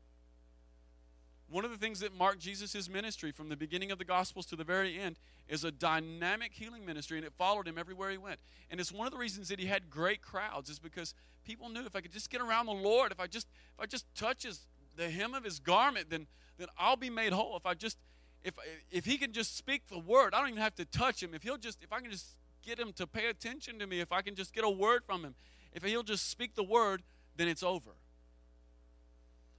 [1.49, 4.57] One of the things that marked Jesus' ministry from the beginning of the Gospels to
[4.57, 8.39] the very end is a dynamic healing ministry, and it followed him everywhere he went.
[8.69, 11.13] And it's one of the reasons that he had great crowds, is because
[11.45, 13.85] people knew if I could just get around the Lord, if I just if I
[13.85, 17.55] just touch his the hem of his garment, then then I'll be made whole.
[17.55, 17.97] If I just
[18.43, 18.54] if
[18.91, 21.34] if he can just speak the word, I don't even have to touch him.
[21.34, 24.12] If he'll just if I can just get him to pay attention to me, if
[24.12, 25.36] I can just get a word from him,
[25.73, 27.04] if he'll just speak the word,
[27.36, 27.91] then it's over.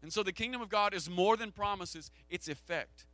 [0.02, 3.06] And so the kingdom of God is more than promises, it's effect.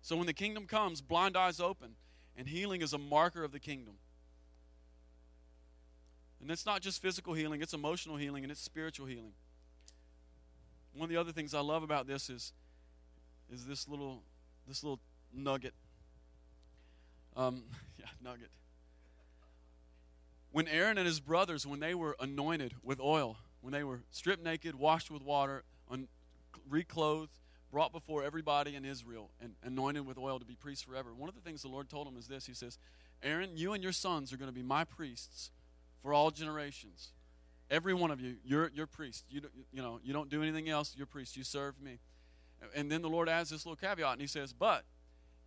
[0.00, 1.94] So when the kingdom comes, blind eyes open,
[2.36, 3.94] and healing is a marker of the kingdom.
[6.40, 9.32] And it's not just physical healing, it's emotional healing and it's spiritual healing.
[10.94, 12.52] One of the other things I love about this is,
[13.52, 14.22] is this little
[14.66, 15.00] this little
[15.32, 15.74] nugget.
[17.36, 17.64] Um,
[17.98, 18.50] yeah, nugget.
[20.52, 24.44] When Aaron and his brothers, when they were anointed with oil, when they were stripped
[24.44, 26.08] naked, washed with water, un-
[26.68, 27.38] reclothed,
[27.70, 31.34] brought before everybody in Israel, and anointed with oil to be priests forever, one of
[31.34, 32.78] the things the Lord told them is this He says,
[33.22, 35.50] Aaron, you and your sons are going to be my priests
[36.02, 37.12] for all generations.
[37.72, 39.24] Every one of you, you're, you're priest.
[39.30, 39.40] You,
[39.72, 40.94] you know, you don't do anything else.
[40.94, 41.38] You're priest.
[41.38, 42.00] You serve me.
[42.76, 44.84] And then the Lord adds this little caveat, and He says, But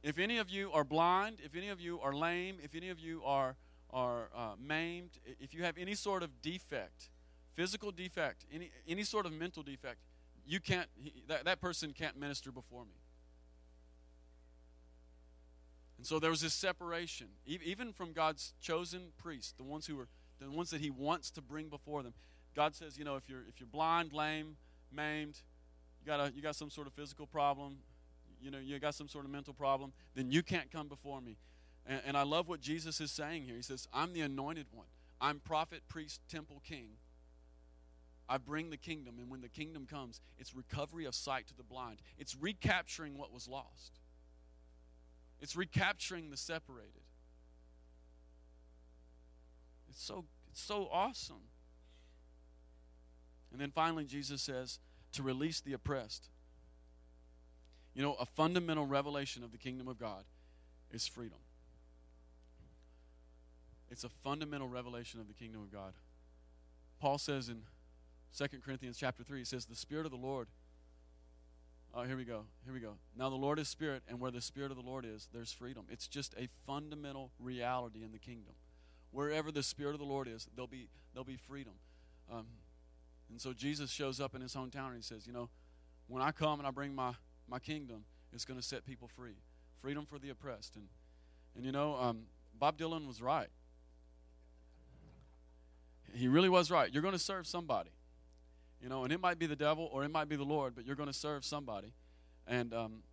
[0.01, 2.99] if any of you are blind, if any of you are lame, if any of
[2.99, 3.55] you are,
[3.91, 7.09] are uh, maimed, if you have any sort of defect,
[7.53, 9.99] physical defect, any, any sort of mental defect,
[10.47, 13.01] you can't, he, that, that person can't minister before me.
[15.99, 20.07] And so there was this separation, even from God's chosen priests, the ones who were
[20.39, 22.13] the ones that He wants to bring before them.
[22.55, 24.57] God says, you know, if you're if you're blind, lame,
[24.91, 25.41] maimed,
[25.99, 27.77] you got a you got some sort of physical problem,
[28.41, 31.37] you know, you got some sort of mental problem, then you can't come before me.
[31.85, 33.55] And, and I love what Jesus is saying here.
[33.55, 34.87] He says, I'm the anointed one.
[35.21, 36.89] I'm prophet, priest, temple, king.
[38.27, 41.63] I bring the kingdom, and when the kingdom comes, it's recovery of sight to the
[41.63, 41.99] blind.
[42.17, 43.99] It's recapturing what was lost.
[45.39, 47.03] It's recapturing the separated.
[49.95, 51.47] It's so it's so awesome.
[53.51, 54.79] And then finally Jesus says
[55.13, 56.27] to release the oppressed.
[57.93, 60.25] You know, a fundamental revelation of the kingdom of God
[60.91, 61.37] is freedom.
[63.89, 65.93] It's a fundamental revelation of the kingdom of God.
[66.99, 67.61] Paul says in
[68.37, 70.49] 2 Corinthians chapter 3, he says, The Spirit of the Lord.
[71.93, 72.43] Oh, here we go.
[72.65, 72.95] Here we go.
[73.17, 75.85] Now, the Lord is Spirit, and where the Spirit of the Lord is, there's freedom.
[75.89, 78.55] It's just a fundamental reality in the kingdom.
[79.15, 81.71] Wherever the Spirit of the Lord is, there'll be, there'll be freedom.
[82.29, 82.47] Um,
[83.29, 85.47] and so Jesus shows up in his hometown and he says, You know,
[86.07, 87.13] when I come and I bring my,
[87.47, 88.03] my kingdom,
[88.33, 89.37] it's going to set people free.
[89.81, 90.75] Freedom for the oppressed.
[90.75, 90.89] And,
[91.55, 92.23] and you know, um,
[92.59, 93.47] Bob Dylan was right.
[96.13, 96.91] He really was right.
[96.91, 97.91] You're going to serve somebody.
[98.81, 100.85] You know, and it might be the devil or it might be the Lord, but
[100.85, 101.93] you're going to serve somebody.
[102.45, 103.03] And um,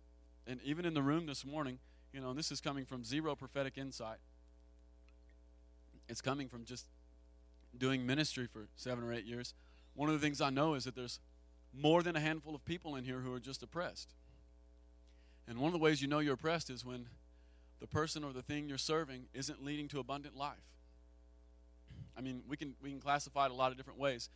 [0.45, 1.79] and even in the room this morning,
[2.11, 4.17] you know, and this is coming from zero prophetic insight.
[6.07, 6.85] It's coming from just
[7.77, 9.53] doing ministry for seven or eight years.
[9.95, 11.19] One of the things I know is that there's
[11.73, 14.13] more than a handful of people in here who are just oppressed.
[15.47, 17.07] And one of the ways you know you're oppressed is when
[17.79, 20.63] the person or the thing you're serving isn't leading to abundant life.
[22.15, 24.29] I mean, we can we can classify it a lot of different ways,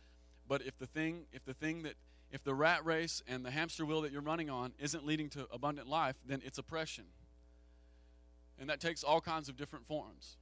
[0.48, 1.94] but if the thing if the thing that
[2.30, 5.46] if the rat race and the hamster wheel that you're running on isn't leading to
[5.50, 7.04] abundant life, then it's oppression.
[8.60, 10.36] And that takes all kinds of different forms.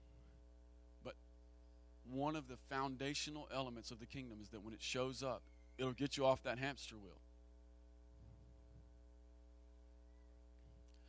[2.11, 5.43] One of the foundational elements of the kingdom is that when it shows up,
[5.79, 7.21] it'll get you off that hamster wheel.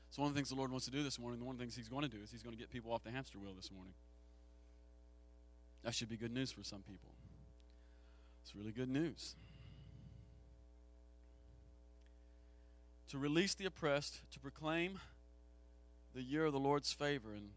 [0.10, 1.64] So, one of the things the Lord wants to do this morning, one of the
[1.64, 3.54] things He's going to do is He's going to get people off the hamster wheel
[3.56, 3.93] this morning.
[5.84, 7.12] That should be good news for some people.
[8.43, 9.36] It's really good news.
[13.10, 15.00] To release the oppressed, to proclaim
[16.16, 17.30] the year of the Lord's favor.
[17.30, 17.52] And,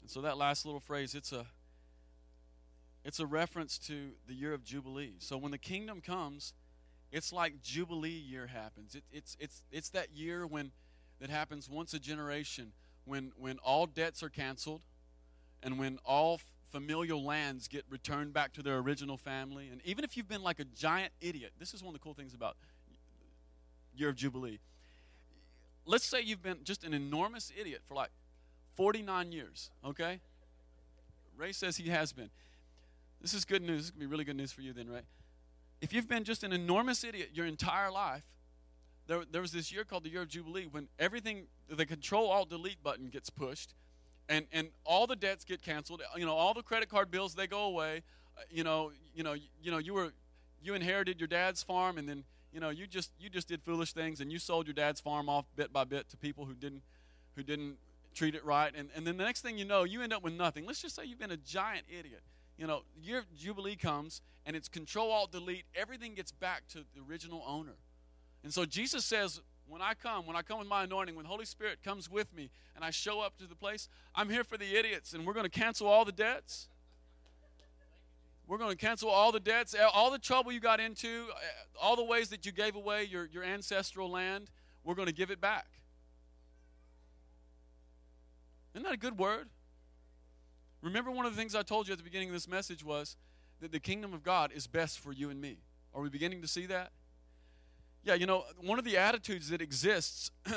[0.00, 1.46] and so that last little phrase, it's a
[3.06, 5.14] it's a reference to the year of Jubilee.
[5.20, 6.52] So when the kingdom comes,
[7.12, 8.96] it's like Jubilee year happens.
[8.96, 10.72] It, it's, it's, it's that year when
[11.20, 12.72] that happens once a generation
[13.04, 14.80] when, when all debts are canceled
[15.62, 16.40] and when all
[16.72, 19.68] familial lands get returned back to their original family.
[19.70, 22.14] And even if you've been like a giant idiot, this is one of the cool
[22.14, 22.56] things about
[23.94, 24.58] year of Jubilee.
[25.84, 28.10] Let's say you've been just an enormous idiot for like
[28.74, 30.18] 49 years, okay?
[31.36, 32.30] Ray says he has been.
[33.26, 33.86] This is good news.
[33.86, 35.02] This to be really good news for you then, right?
[35.80, 38.22] If you've been just an enormous idiot your entire life,
[39.08, 42.50] there, there was this year called the year of Jubilee when everything, the control alt
[42.50, 43.74] delete button gets pushed
[44.28, 46.02] and and all the debts get canceled.
[46.16, 48.02] You know, all the credit card bills they go away.
[48.38, 50.12] Uh, you know, you know, you know, you were
[50.62, 52.22] you inherited your dad's farm, and then
[52.52, 55.28] you know you just you just did foolish things, and you sold your dad's farm
[55.28, 56.84] off bit by bit to people who didn't
[57.34, 57.78] who didn't
[58.14, 60.34] treat it right, and and then the next thing you know, you end up with
[60.34, 60.64] nothing.
[60.64, 62.22] Let's just say you've been a giant idiot.
[62.56, 65.64] You know, your jubilee comes, and it's Control Alt Delete.
[65.74, 67.76] Everything gets back to the original owner.
[68.42, 71.28] And so Jesus says, when I come, when I come with my anointing, when the
[71.28, 74.56] Holy Spirit comes with me and I show up to the place, I'm here for
[74.56, 76.68] the idiots and we're going to cancel all the debts.
[78.46, 81.96] We're going to cancel all the debts, all the trouble you got into, uh, all
[81.96, 84.50] the ways that you gave away your, your ancestral land.
[84.84, 85.66] We're going to give it back.
[88.72, 89.48] Isn't that a good word?
[90.82, 93.16] Remember, one of the things I told you at the beginning of this message was
[93.60, 95.58] that the kingdom of God is best for you and me.
[95.94, 96.92] Are we beginning to see that?
[98.04, 100.30] Yeah, you know, one of the attitudes that exists,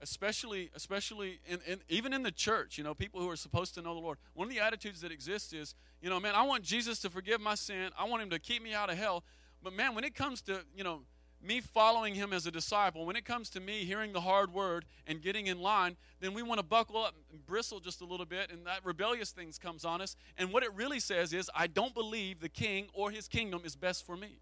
[0.00, 3.82] especially, especially in, in, even in the church, you know, people who are supposed to
[3.82, 6.64] know the Lord, one of the attitudes that exists is, you know, man, I want
[6.64, 7.90] Jesus to forgive my sin.
[7.98, 9.24] I want him to keep me out of hell.
[9.62, 11.02] But man, when it comes to, you know,
[11.42, 14.84] me following him as a disciple, when it comes to me hearing the hard word
[15.06, 18.26] and getting in line, then we want to buckle up and bristle just a little
[18.26, 20.16] bit, and that rebellious things comes on us.
[20.36, 23.76] And what it really says is, I don't believe the king or his kingdom is
[23.76, 24.40] best for me.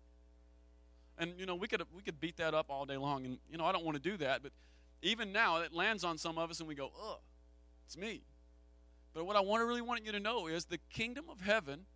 [1.16, 3.58] And you know, we could we could beat that up all day long, and you
[3.58, 4.42] know, I don't want to do that.
[4.42, 4.52] But
[5.02, 7.18] even now, it lands on some of us, and we go, "Ugh,
[7.86, 8.22] it's me."
[9.12, 11.86] But what I want to really want you to know is the kingdom of heaven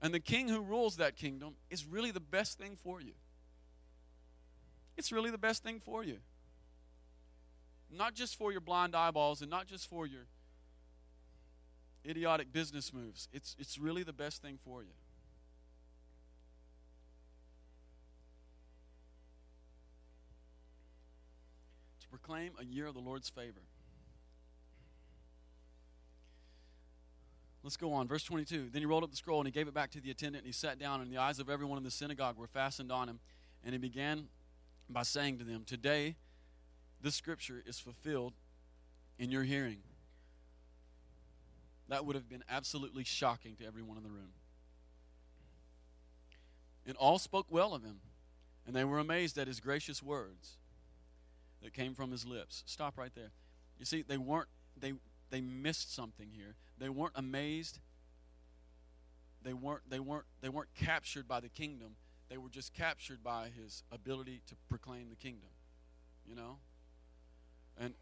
[0.00, 3.12] and the king who rules that kingdom is really the best thing for you.
[4.96, 6.18] It's really the best thing for you.
[7.90, 10.26] Not just for your blind eyeballs and not just for your
[12.04, 13.28] idiotic business moves.
[13.32, 14.90] It's, it's really the best thing for you.
[22.00, 23.62] To proclaim a year of the Lord's favor.
[27.62, 28.08] Let's go on.
[28.08, 28.70] Verse 22.
[28.72, 30.46] Then he rolled up the scroll and he gave it back to the attendant and
[30.46, 33.20] he sat down, and the eyes of everyone in the synagogue were fastened on him.
[33.64, 34.24] And he began
[34.92, 36.16] by saying to them, Today,
[37.00, 38.34] this scripture is fulfilled
[39.18, 39.78] in your hearing.
[41.88, 44.32] That would have been absolutely shocking to everyone in the room.
[46.86, 48.00] And all spoke well of him,
[48.66, 50.56] and they were amazed at his gracious words
[51.62, 52.62] that came from his lips.
[52.66, 53.30] Stop right there.
[53.78, 54.94] You see, they weren't they
[55.30, 56.54] they missed something here.
[56.78, 57.78] They weren't amazed.
[59.42, 61.96] They weren't they weren't they weren't captured by the kingdom.
[62.32, 65.50] They were just captured by his ability to proclaim the kingdom.
[66.26, 66.56] You know?
[67.78, 67.92] And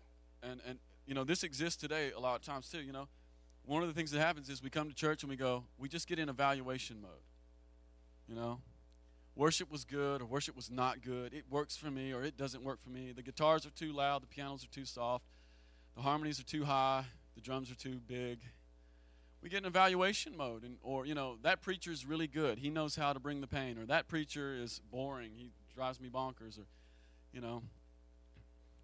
[0.41, 3.09] and and you know, this exists today a lot of times too, you know.
[3.64, 5.89] One of the things that happens is we come to church and we go, we
[5.89, 7.11] just get in evaluation mode.
[8.28, 8.61] You know?
[9.35, 11.35] Worship was good or worship was not good.
[11.35, 13.11] It works for me or it doesn't work for me.
[13.11, 15.24] The guitars are too loud, the pianos are too soft,
[15.97, 17.05] the harmonies are too high,
[17.35, 18.39] the drums are too big
[19.43, 22.59] we get in evaluation mode and or you know that preacher is really good.
[22.59, 25.32] He knows how to bring the pain or that preacher is boring.
[25.34, 26.66] He drives me bonkers or
[27.32, 27.62] you know.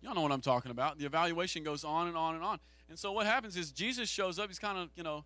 [0.03, 0.99] Y'all know what i'm talking about.
[0.99, 2.61] The evaluation goes on and on and on.
[2.89, 4.49] And so what happens is jesus shows up.
[4.49, 5.25] He's kind of you know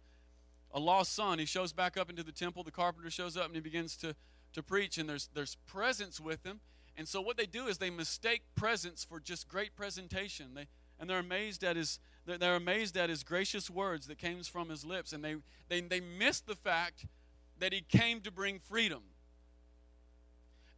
[0.73, 1.39] a lost son.
[1.39, 2.63] He shows back up into the temple.
[2.63, 4.15] The carpenter shows up and he begins to
[4.53, 6.61] to preach and there's there's presence with him.
[6.97, 10.55] And so what they do is they mistake presence for just great presentation.
[10.55, 10.67] They
[10.99, 14.85] and they're amazed at his they're amazed at his gracious words that came from his
[14.85, 15.13] lips.
[15.13, 15.37] And they
[15.69, 17.07] they, they miss the fact
[17.59, 19.03] that he came to bring freedom.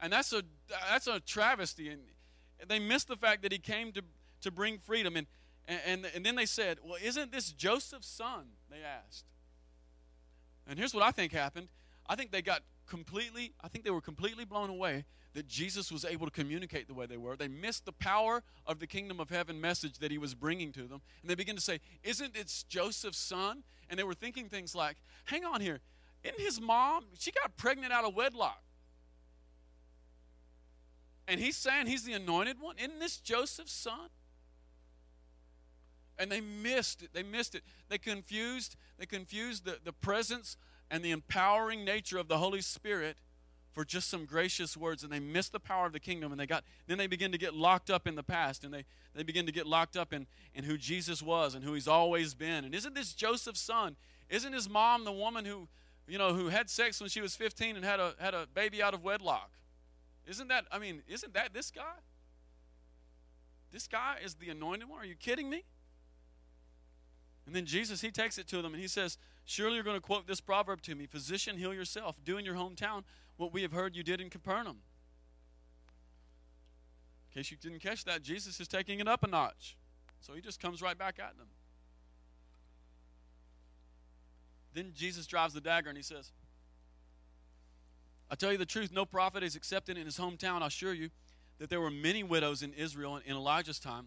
[0.01, 0.43] And that's a
[0.91, 1.89] that's a travesty.
[1.89, 2.01] And
[2.67, 4.03] they miss the fact that he came to
[4.43, 5.17] to bring freedom.
[5.17, 5.27] And
[5.67, 8.47] and and then they said well isn't this joseph's son?
[8.71, 9.25] They asked.
[10.67, 11.69] And here's what i think happened.
[12.07, 15.05] I think they got completely i think they were completely blown away
[15.35, 17.37] that Jesus was able to communicate the way they were.
[17.37, 20.83] They missed the power of the kingdom of heaven message that he was bringing to
[20.83, 21.01] them.
[21.23, 23.63] And they begin to say, Isn't it Joseph's son?
[23.89, 25.81] And they were thinking things like, Hang on here.
[26.23, 28.63] Isn't his mom, she got pregnant out of wedlock?
[31.27, 32.77] And he's saying he's the anointed one?
[32.79, 34.11] Isn't this Joseph's son?
[36.19, 37.11] And they missed it.
[37.13, 37.63] They missed it.
[37.89, 40.57] They confused, they confused the, the presence
[40.91, 43.17] and the empowering nature of the Holy Spirit
[43.73, 46.47] for just some gracious words and they miss the power of the kingdom and they
[46.47, 49.47] got then they begin to get locked up in the past and they, they begin
[49.47, 52.65] to get locked up in, in who jesus was and who he's always been.
[52.65, 53.97] And isn't this joseph's son?
[54.29, 55.69] Isn't his mom the woman who
[56.07, 58.83] you know who had sex when she was 15 and had a had a baby
[58.83, 59.51] out of wedlock?
[60.27, 62.01] Isn't that i mean isn't that this guy?
[63.71, 65.01] This guy is the anointed one?
[65.01, 65.65] Are you kidding me?
[67.47, 69.17] And then jesus he takes it to them and he says
[69.47, 72.17] surely you're going to quote this proverb to me physician heal yourself.
[72.23, 73.05] Do in your hometown
[73.43, 74.79] what we have heard you did in Capernaum.
[77.29, 79.77] In case you didn't catch that, Jesus is taking it up a notch.
[80.21, 81.49] So he just comes right back at them.
[84.75, 86.31] Then Jesus drives the dagger and he says,
[88.31, 90.63] I tell you the truth, no prophet is accepted in his hometown.
[90.63, 91.11] I assure you
[91.59, 94.07] that there were many widows in Israel in Elijah's time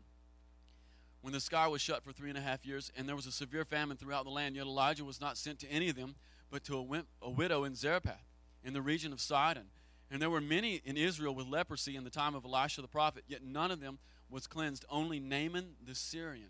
[1.22, 3.32] when the sky was shut for three and a half years and there was a
[3.34, 4.56] severe famine throughout the land.
[4.56, 6.16] Yet Elijah was not sent to any of them,
[6.50, 8.24] but to a, widow in Zarephath
[8.66, 9.68] in the region of Sidon.
[10.12, 13.24] And there were many in Israel with leprosy in the time of Elisha the prophet,
[13.28, 14.00] yet none of them
[14.30, 16.50] was cleansed, only Naaman the Syrian.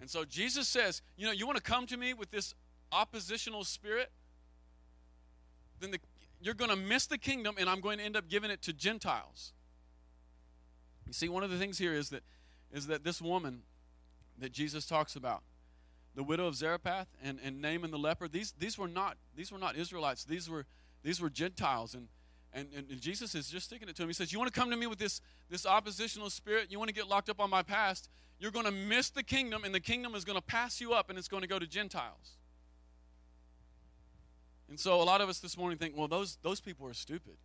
[0.00, 2.54] And so Jesus says, You know, you want to come to me with this
[2.92, 4.10] oppositional spirit?
[5.80, 6.00] Then the,
[6.40, 8.72] you're going to miss the kingdom, and I'm going to end up giving it to
[8.72, 9.52] Gentiles.
[11.06, 12.22] You see, one of the things here is that,
[12.72, 13.62] is that this woman
[14.38, 15.42] that Jesus talks about,
[16.14, 19.58] the widow of Zarephath and, and Naaman the leper, these, these, were not, these were
[19.58, 20.24] not Israelites.
[20.24, 20.66] These were
[21.02, 21.94] these were Gentiles.
[21.94, 22.08] And,
[22.52, 24.08] and, and Jesus is just sticking it to him.
[24.08, 25.20] He says, You want to come to me with this,
[25.50, 26.70] this oppositional spirit?
[26.70, 28.08] You want to get locked up on my past?
[28.38, 31.10] You're going to miss the kingdom, and the kingdom is going to pass you up,
[31.10, 32.36] and it's going to go to Gentiles.
[34.68, 37.36] And so a lot of us this morning think, well, those, those people are stupid.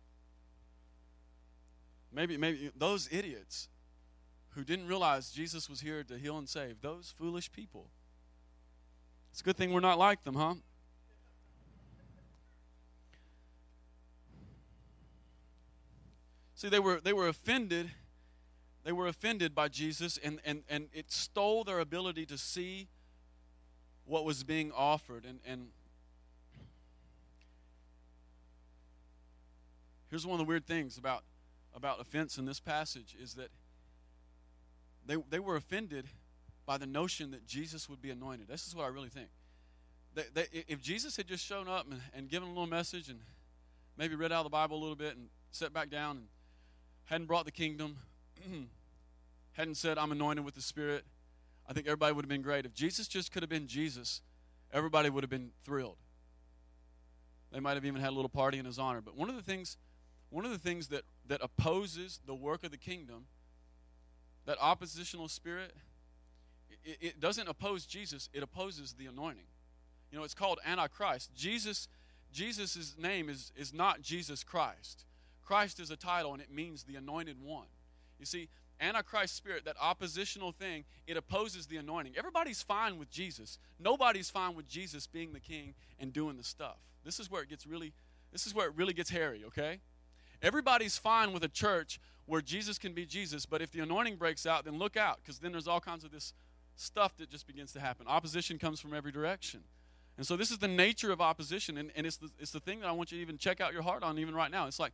[2.12, 3.68] Maybe, maybe those idiots
[4.50, 7.90] who didn't realize Jesus was here to heal and save, those foolish people.
[9.32, 10.54] It's a good thing we're not like them, huh?
[16.64, 17.90] See, they were, they were offended.
[18.84, 22.88] They were offended by Jesus, and, and, and it stole their ability to see
[24.06, 25.26] what was being offered.
[25.26, 25.66] And, and
[30.08, 31.24] here's one of the weird things about,
[31.76, 33.50] about offense in this passage is that
[35.04, 36.06] they, they were offended
[36.64, 38.48] by the notion that Jesus would be anointed.
[38.48, 39.28] This is what I really think.
[40.34, 43.20] if Jesus had just shown up and, and given a little message and
[43.98, 46.26] maybe read out of the Bible a little bit and sat back down and
[47.06, 47.96] hadn't brought the kingdom,
[49.52, 51.04] hadn't said, I'm anointed with the Spirit,
[51.68, 52.66] I think everybody would have been great.
[52.66, 54.20] If Jesus just could have been Jesus,
[54.72, 55.96] everybody would have been thrilled.
[57.52, 59.00] They might have even had a little party in his honor.
[59.00, 59.76] But one of the things,
[60.30, 63.26] one of the things that, that opposes the work of the kingdom,
[64.44, 65.72] that oppositional spirit,
[66.84, 69.46] it, it doesn't oppose Jesus, it opposes the anointing.
[70.10, 71.34] You know, it's called Antichrist.
[71.34, 71.88] Jesus,
[72.32, 75.04] Jesus' name is, is not Jesus Christ.
[75.44, 77.66] Christ is a title and it means the anointed one.
[78.18, 78.48] You see,
[78.80, 82.14] Antichrist spirit, that oppositional thing, it opposes the anointing.
[82.16, 83.58] Everybody's fine with Jesus.
[83.78, 86.76] Nobody's fine with Jesus being the king and doing the stuff.
[87.04, 87.92] This is where it gets really
[88.32, 89.78] this is where it really gets hairy, okay?
[90.42, 94.44] Everybody's fine with a church where Jesus can be Jesus, but if the anointing breaks
[94.44, 96.34] out, then look out because then there's all kinds of this
[96.74, 98.08] stuff that just begins to happen.
[98.08, 99.60] Opposition comes from every direction.
[100.16, 102.80] And so this is the nature of opposition, and, and it's, the, it's the thing
[102.80, 104.66] that I want you to even check out your heart on even right now.
[104.66, 104.92] It's like,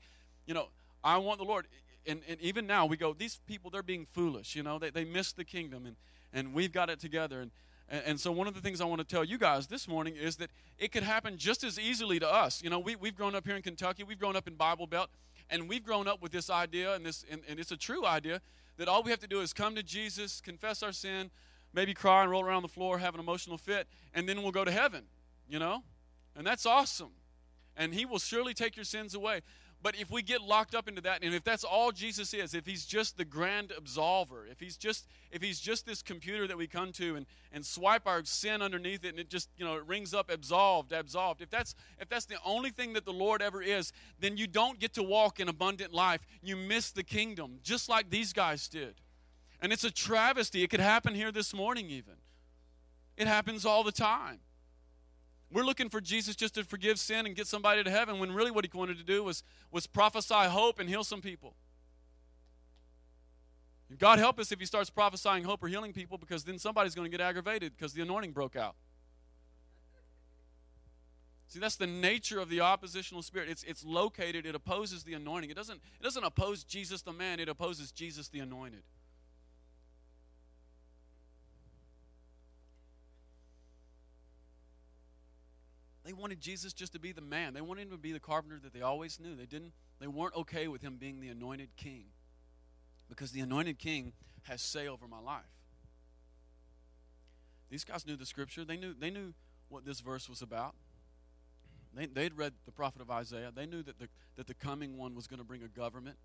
[0.51, 0.66] you know,
[1.05, 1.68] I want the Lord,
[2.05, 5.05] and, and even now we go, these people, they're being foolish, you know, they, they
[5.05, 5.94] missed the kingdom, and,
[6.32, 7.40] and we've got it together.
[7.40, 7.53] And,
[7.88, 10.16] and, and so, one of the things I want to tell you guys this morning
[10.16, 12.64] is that it could happen just as easily to us.
[12.64, 15.09] You know, we, we've grown up here in Kentucky, we've grown up in Bible Belt,
[15.51, 18.40] and we've grown up with this idea, and, this, and, and it's a true idea,
[18.76, 21.30] that all we have to do is come to Jesus, confess our sin,
[21.72, 24.64] maybe cry and roll around the floor, have an emotional fit, and then we'll go
[24.64, 25.05] to heaven,
[25.48, 25.84] you know?
[26.34, 27.12] And that's awesome.
[27.76, 29.42] And He will surely take your sins away.
[29.82, 32.66] But if we get locked up into that, and if that's all Jesus is, if
[32.66, 36.66] he's just the grand absolver, if he's just if he's just this computer that we
[36.66, 39.86] come to and, and swipe our sin underneath it and it just, you know, it
[39.86, 41.40] rings up absolved, absolved.
[41.40, 44.78] If that's if that's the only thing that the Lord ever is, then you don't
[44.78, 46.20] get to walk in abundant life.
[46.42, 48.96] You miss the kingdom, just like these guys did.
[49.62, 50.62] And it's a travesty.
[50.62, 52.14] It could happen here this morning even.
[53.16, 54.40] It happens all the time.
[55.53, 58.51] We're looking for Jesus just to forgive sin and get somebody to heaven when really
[58.51, 59.42] what he wanted to do was,
[59.72, 61.55] was prophesy hope and heal some people.
[63.98, 67.11] God help us if he starts prophesying hope or healing people because then somebody's going
[67.11, 68.76] to get aggravated because the anointing broke out.
[71.48, 73.48] See, that's the nature of the oppositional spirit.
[73.48, 75.51] It's, it's located, it opposes the anointing.
[75.51, 78.82] It doesn't, it doesn't oppose Jesus the man, it opposes Jesus the anointed.
[86.11, 87.54] They wanted Jesus just to be the man.
[87.54, 89.36] They wanted him to be the carpenter that they always knew.
[89.36, 92.06] They didn't they weren't okay with him being the anointed king.
[93.08, 95.44] Because the anointed king has say over my life.
[97.70, 98.64] These guys knew the scripture.
[98.64, 99.34] They knew they knew
[99.68, 100.74] what this verse was about.
[101.94, 103.52] They, they'd read the prophet of Isaiah.
[103.54, 106.16] They knew that the, that the coming one was going to bring a government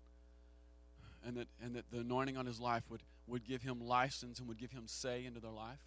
[1.24, 4.48] and that, and that the anointing on his life would, would give him license and
[4.48, 5.78] would give him say into their life.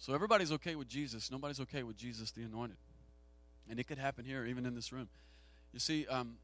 [0.00, 1.30] So everybody's okay with Jesus.
[1.30, 2.78] Nobody's okay with Jesus the anointed.
[3.68, 5.08] And it could happen here, even in this room.
[5.74, 6.38] You see, um,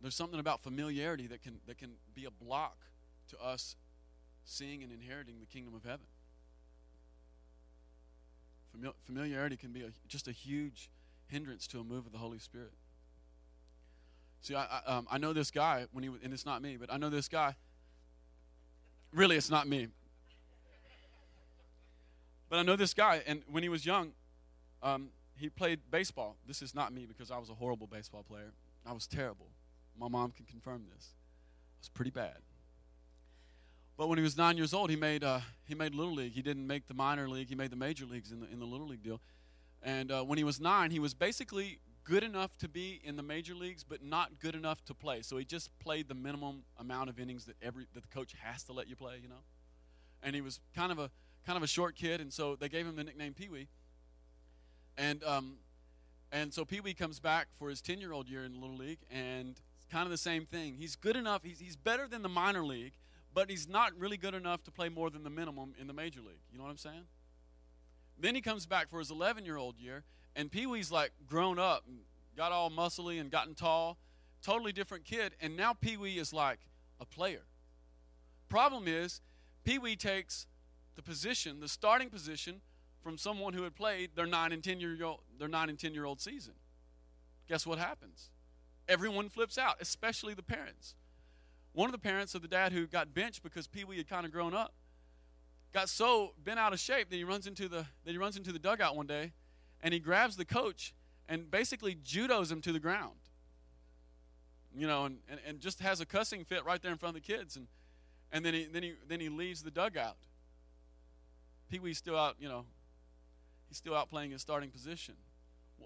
[0.00, 2.76] there's something about familiarity that can, that can be a block
[3.30, 3.74] to us
[4.44, 6.06] seeing and inheriting the kingdom of heaven.
[8.76, 10.90] Famili- familiarity can be a, just a huge
[11.26, 12.72] hindrance to a move of the Holy Spirit.
[14.42, 16.92] See, I, I, um, I know this guy when he and it's not me, but
[16.92, 17.56] I know this guy.
[19.12, 19.88] Really, it's not me.
[22.54, 24.12] But I know this guy, and when he was young,
[24.80, 26.36] um, he played baseball.
[26.46, 28.52] This is not me because I was a horrible baseball player.
[28.86, 29.48] I was terrible.
[29.98, 31.08] My mom can confirm this.
[31.14, 32.36] I was pretty bad.
[33.96, 36.30] But when he was nine years old, he made uh, he made little league.
[36.30, 37.48] He didn't make the minor league.
[37.48, 39.20] He made the major leagues in the in the little league deal.
[39.82, 43.24] And uh, when he was nine, he was basically good enough to be in the
[43.24, 45.22] major leagues, but not good enough to play.
[45.22, 48.62] So he just played the minimum amount of innings that every that the coach has
[48.62, 49.18] to let you play.
[49.20, 49.42] You know,
[50.22, 51.10] and he was kind of a
[51.46, 53.68] kind of a short kid, and so they gave him the nickname Pee Wee.
[54.96, 55.56] And um,
[56.32, 59.00] and so Pee Wee comes back for his ten year old year in little league,
[59.10, 60.74] and it's kind of the same thing.
[60.74, 61.42] He's good enough.
[61.42, 62.94] He's he's better than the minor league,
[63.32, 66.20] but he's not really good enough to play more than the minimum in the major
[66.20, 66.42] league.
[66.50, 67.04] You know what I'm saying?
[68.18, 70.04] Then he comes back for his 11 year old year,
[70.36, 71.98] and Pee Wee's like grown up, and
[72.36, 73.98] got all muscly and gotten tall,
[74.42, 76.60] totally different kid, and now Pee Wee is like
[77.00, 77.42] a player.
[78.48, 79.20] Problem is,
[79.64, 80.46] Pee Wee takes
[80.96, 82.60] the position, the starting position,
[83.04, 85.92] from someone who had played their nine and ten year old their nine and ten
[85.92, 86.54] year old season.
[87.48, 88.30] Guess what happens?
[88.88, 90.94] Everyone flips out, especially the parents.
[91.72, 94.24] One of the parents of the dad who got benched because Pee Wee had kind
[94.24, 94.74] of grown up
[95.72, 98.52] got so bent out of shape that he runs into the that he runs into
[98.52, 99.32] the dugout one day
[99.82, 100.94] and he grabs the coach
[101.28, 103.16] and basically judos him to the ground.
[104.76, 107.22] You know, and, and, and just has a cussing fit right there in front of
[107.22, 107.66] the kids and
[108.32, 110.16] and then he then he then he leaves the dugout.
[111.70, 112.64] Pee Wee's still out, you know,
[113.68, 115.14] he's still out playing his starting position.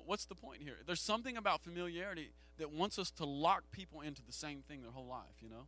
[0.05, 0.77] What's the point here?
[0.87, 4.91] There's something about familiarity that wants us to lock people into the same thing their
[4.91, 5.67] whole life, you know?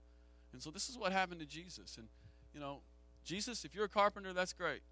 [0.53, 1.97] And so this is what happened to Jesus.
[1.97, 2.09] And,
[2.53, 2.81] you know,
[3.25, 4.83] Jesus, if you're a carpenter, that's great.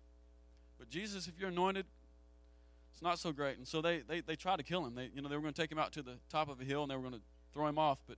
[0.78, 1.86] But Jesus, if you're anointed,
[2.92, 3.58] it's not so great.
[3.58, 4.94] And so they, they, they tried to kill him.
[4.94, 6.64] They, you know, they were going to take him out to the top of a
[6.64, 7.20] hill and they were going to
[7.52, 7.98] throw him off.
[8.06, 8.16] But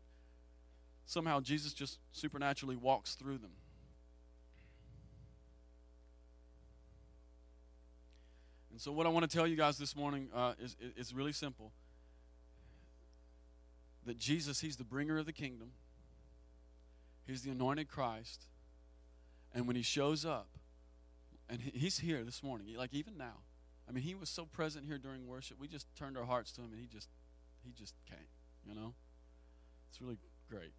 [1.07, 3.53] somehow Jesus just supernaturally walks through them.
[8.81, 11.35] And so, what I want to tell you guys this morning uh, is, is really
[11.35, 11.71] simple
[14.07, 15.73] that Jesus, He's the bringer of the kingdom,
[17.27, 18.45] He's the anointed Christ.
[19.53, 20.49] And when He shows up,
[21.51, 23.43] and He's here this morning, like even now,
[23.87, 26.63] I mean, He was so present here during worship, we just turned our hearts to
[26.63, 27.11] Him and He just,
[27.63, 28.29] He just came,
[28.67, 28.95] you know?
[29.91, 30.17] It's really
[30.49, 30.73] great.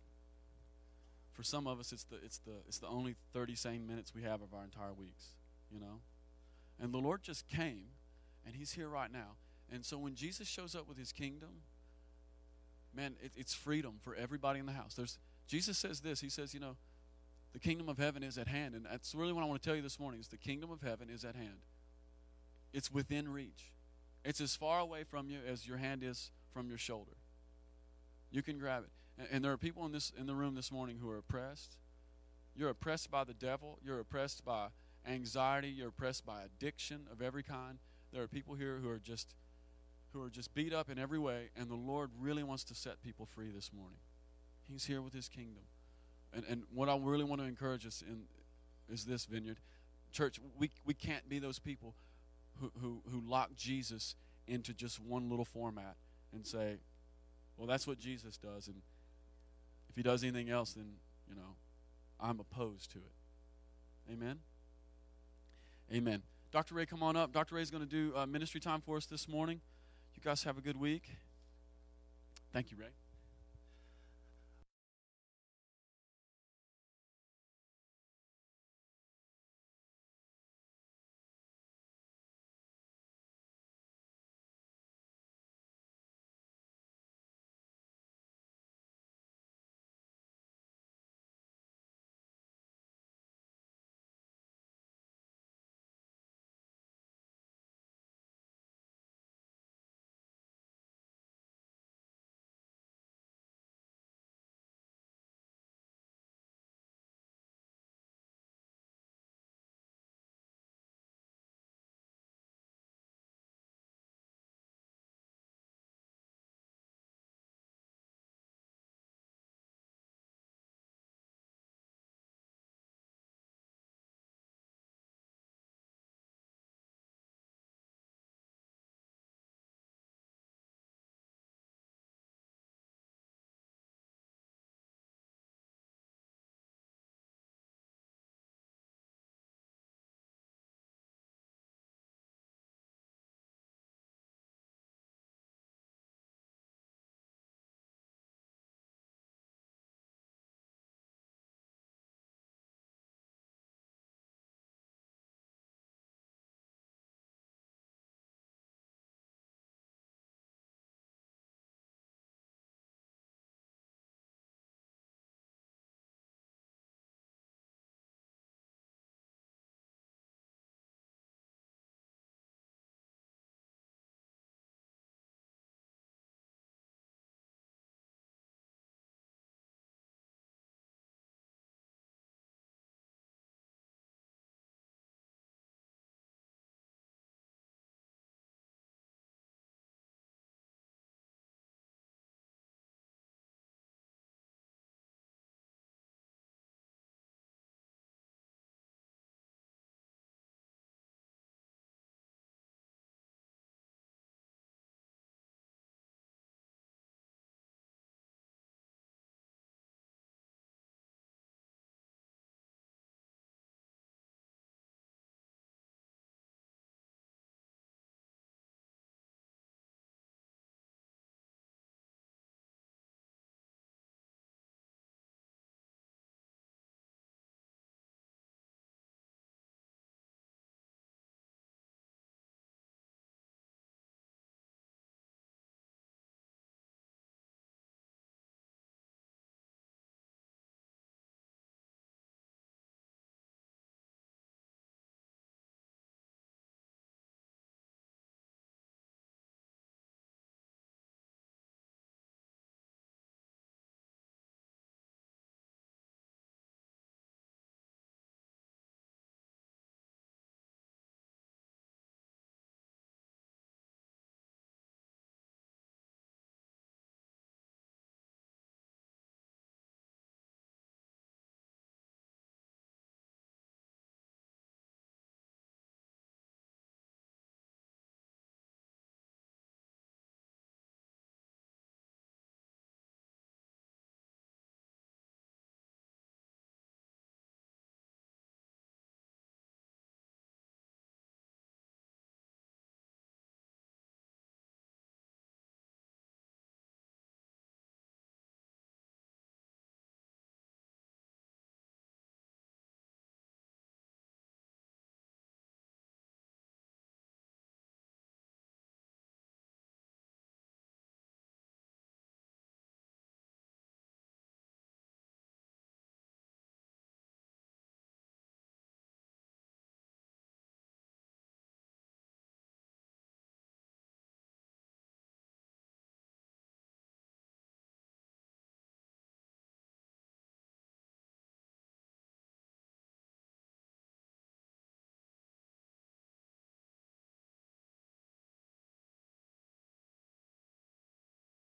[1.33, 4.23] For some of us, it's the, it's the, it's the only 30 same minutes we
[4.23, 5.35] have of our entire weeks,
[5.71, 5.99] you know?
[6.81, 7.85] And the Lord just came,
[8.45, 9.35] and He's here right now.
[9.71, 11.61] And so when Jesus shows up with His kingdom,
[12.93, 14.95] man, it, it's freedom for everybody in the house.
[14.95, 16.21] There's Jesus says this.
[16.21, 16.75] He says, you know,
[17.53, 19.75] the kingdom of heaven is at hand, and that's really what I want to tell
[19.75, 20.19] you this morning.
[20.19, 21.59] Is the kingdom of heaven is at hand.
[22.73, 23.73] It's within reach.
[24.23, 27.17] It's as far away from you as your hand is from your shoulder.
[28.31, 28.89] You can grab it.
[29.21, 31.77] And, and there are people in this in the room this morning who are oppressed.
[32.55, 33.77] You're oppressed by the devil.
[33.83, 34.67] You're oppressed by
[35.07, 37.79] anxiety, you're oppressed by addiction of every kind.
[38.11, 39.33] There are people here who are just
[40.13, 43.01] who are just beat up in every way, and the Lord really wants to set
[43.01, 43.99] people free this morning.
[44.67, 45.63] He's here with his kingdom.
[46.33, 48.23] And and what I really want to encourage us in
[48.93, 49.59] is this vineyard.
[50.11, 51.95] Church, we we can't be those people
[52.59, 54.15] who who, who lock Jesus
[54.47, 55.95] into just one little format
[56.33, 56.77] and say,
[57.57, 58.81] Well, that's what Jesus does, and
[59.91, 60.93] if he does anything else, then,
[61.27, 61.55] you know,
[62.17, 64.13] I'm opposed to it.
[64.13, 64.39] Amen.
[65.93, 66.23] Amen.
[66.51, 66.75] Dr.
[66.75, 67.33] Ray, come on up.
[67.33, 67.55] Dr.
[67.55, 69.59] Ray is going to do uh, ministry time for us this morning.
[70.15, 71.03] You guys have a good week.
[72.53, 73.00] Thank you, Ray.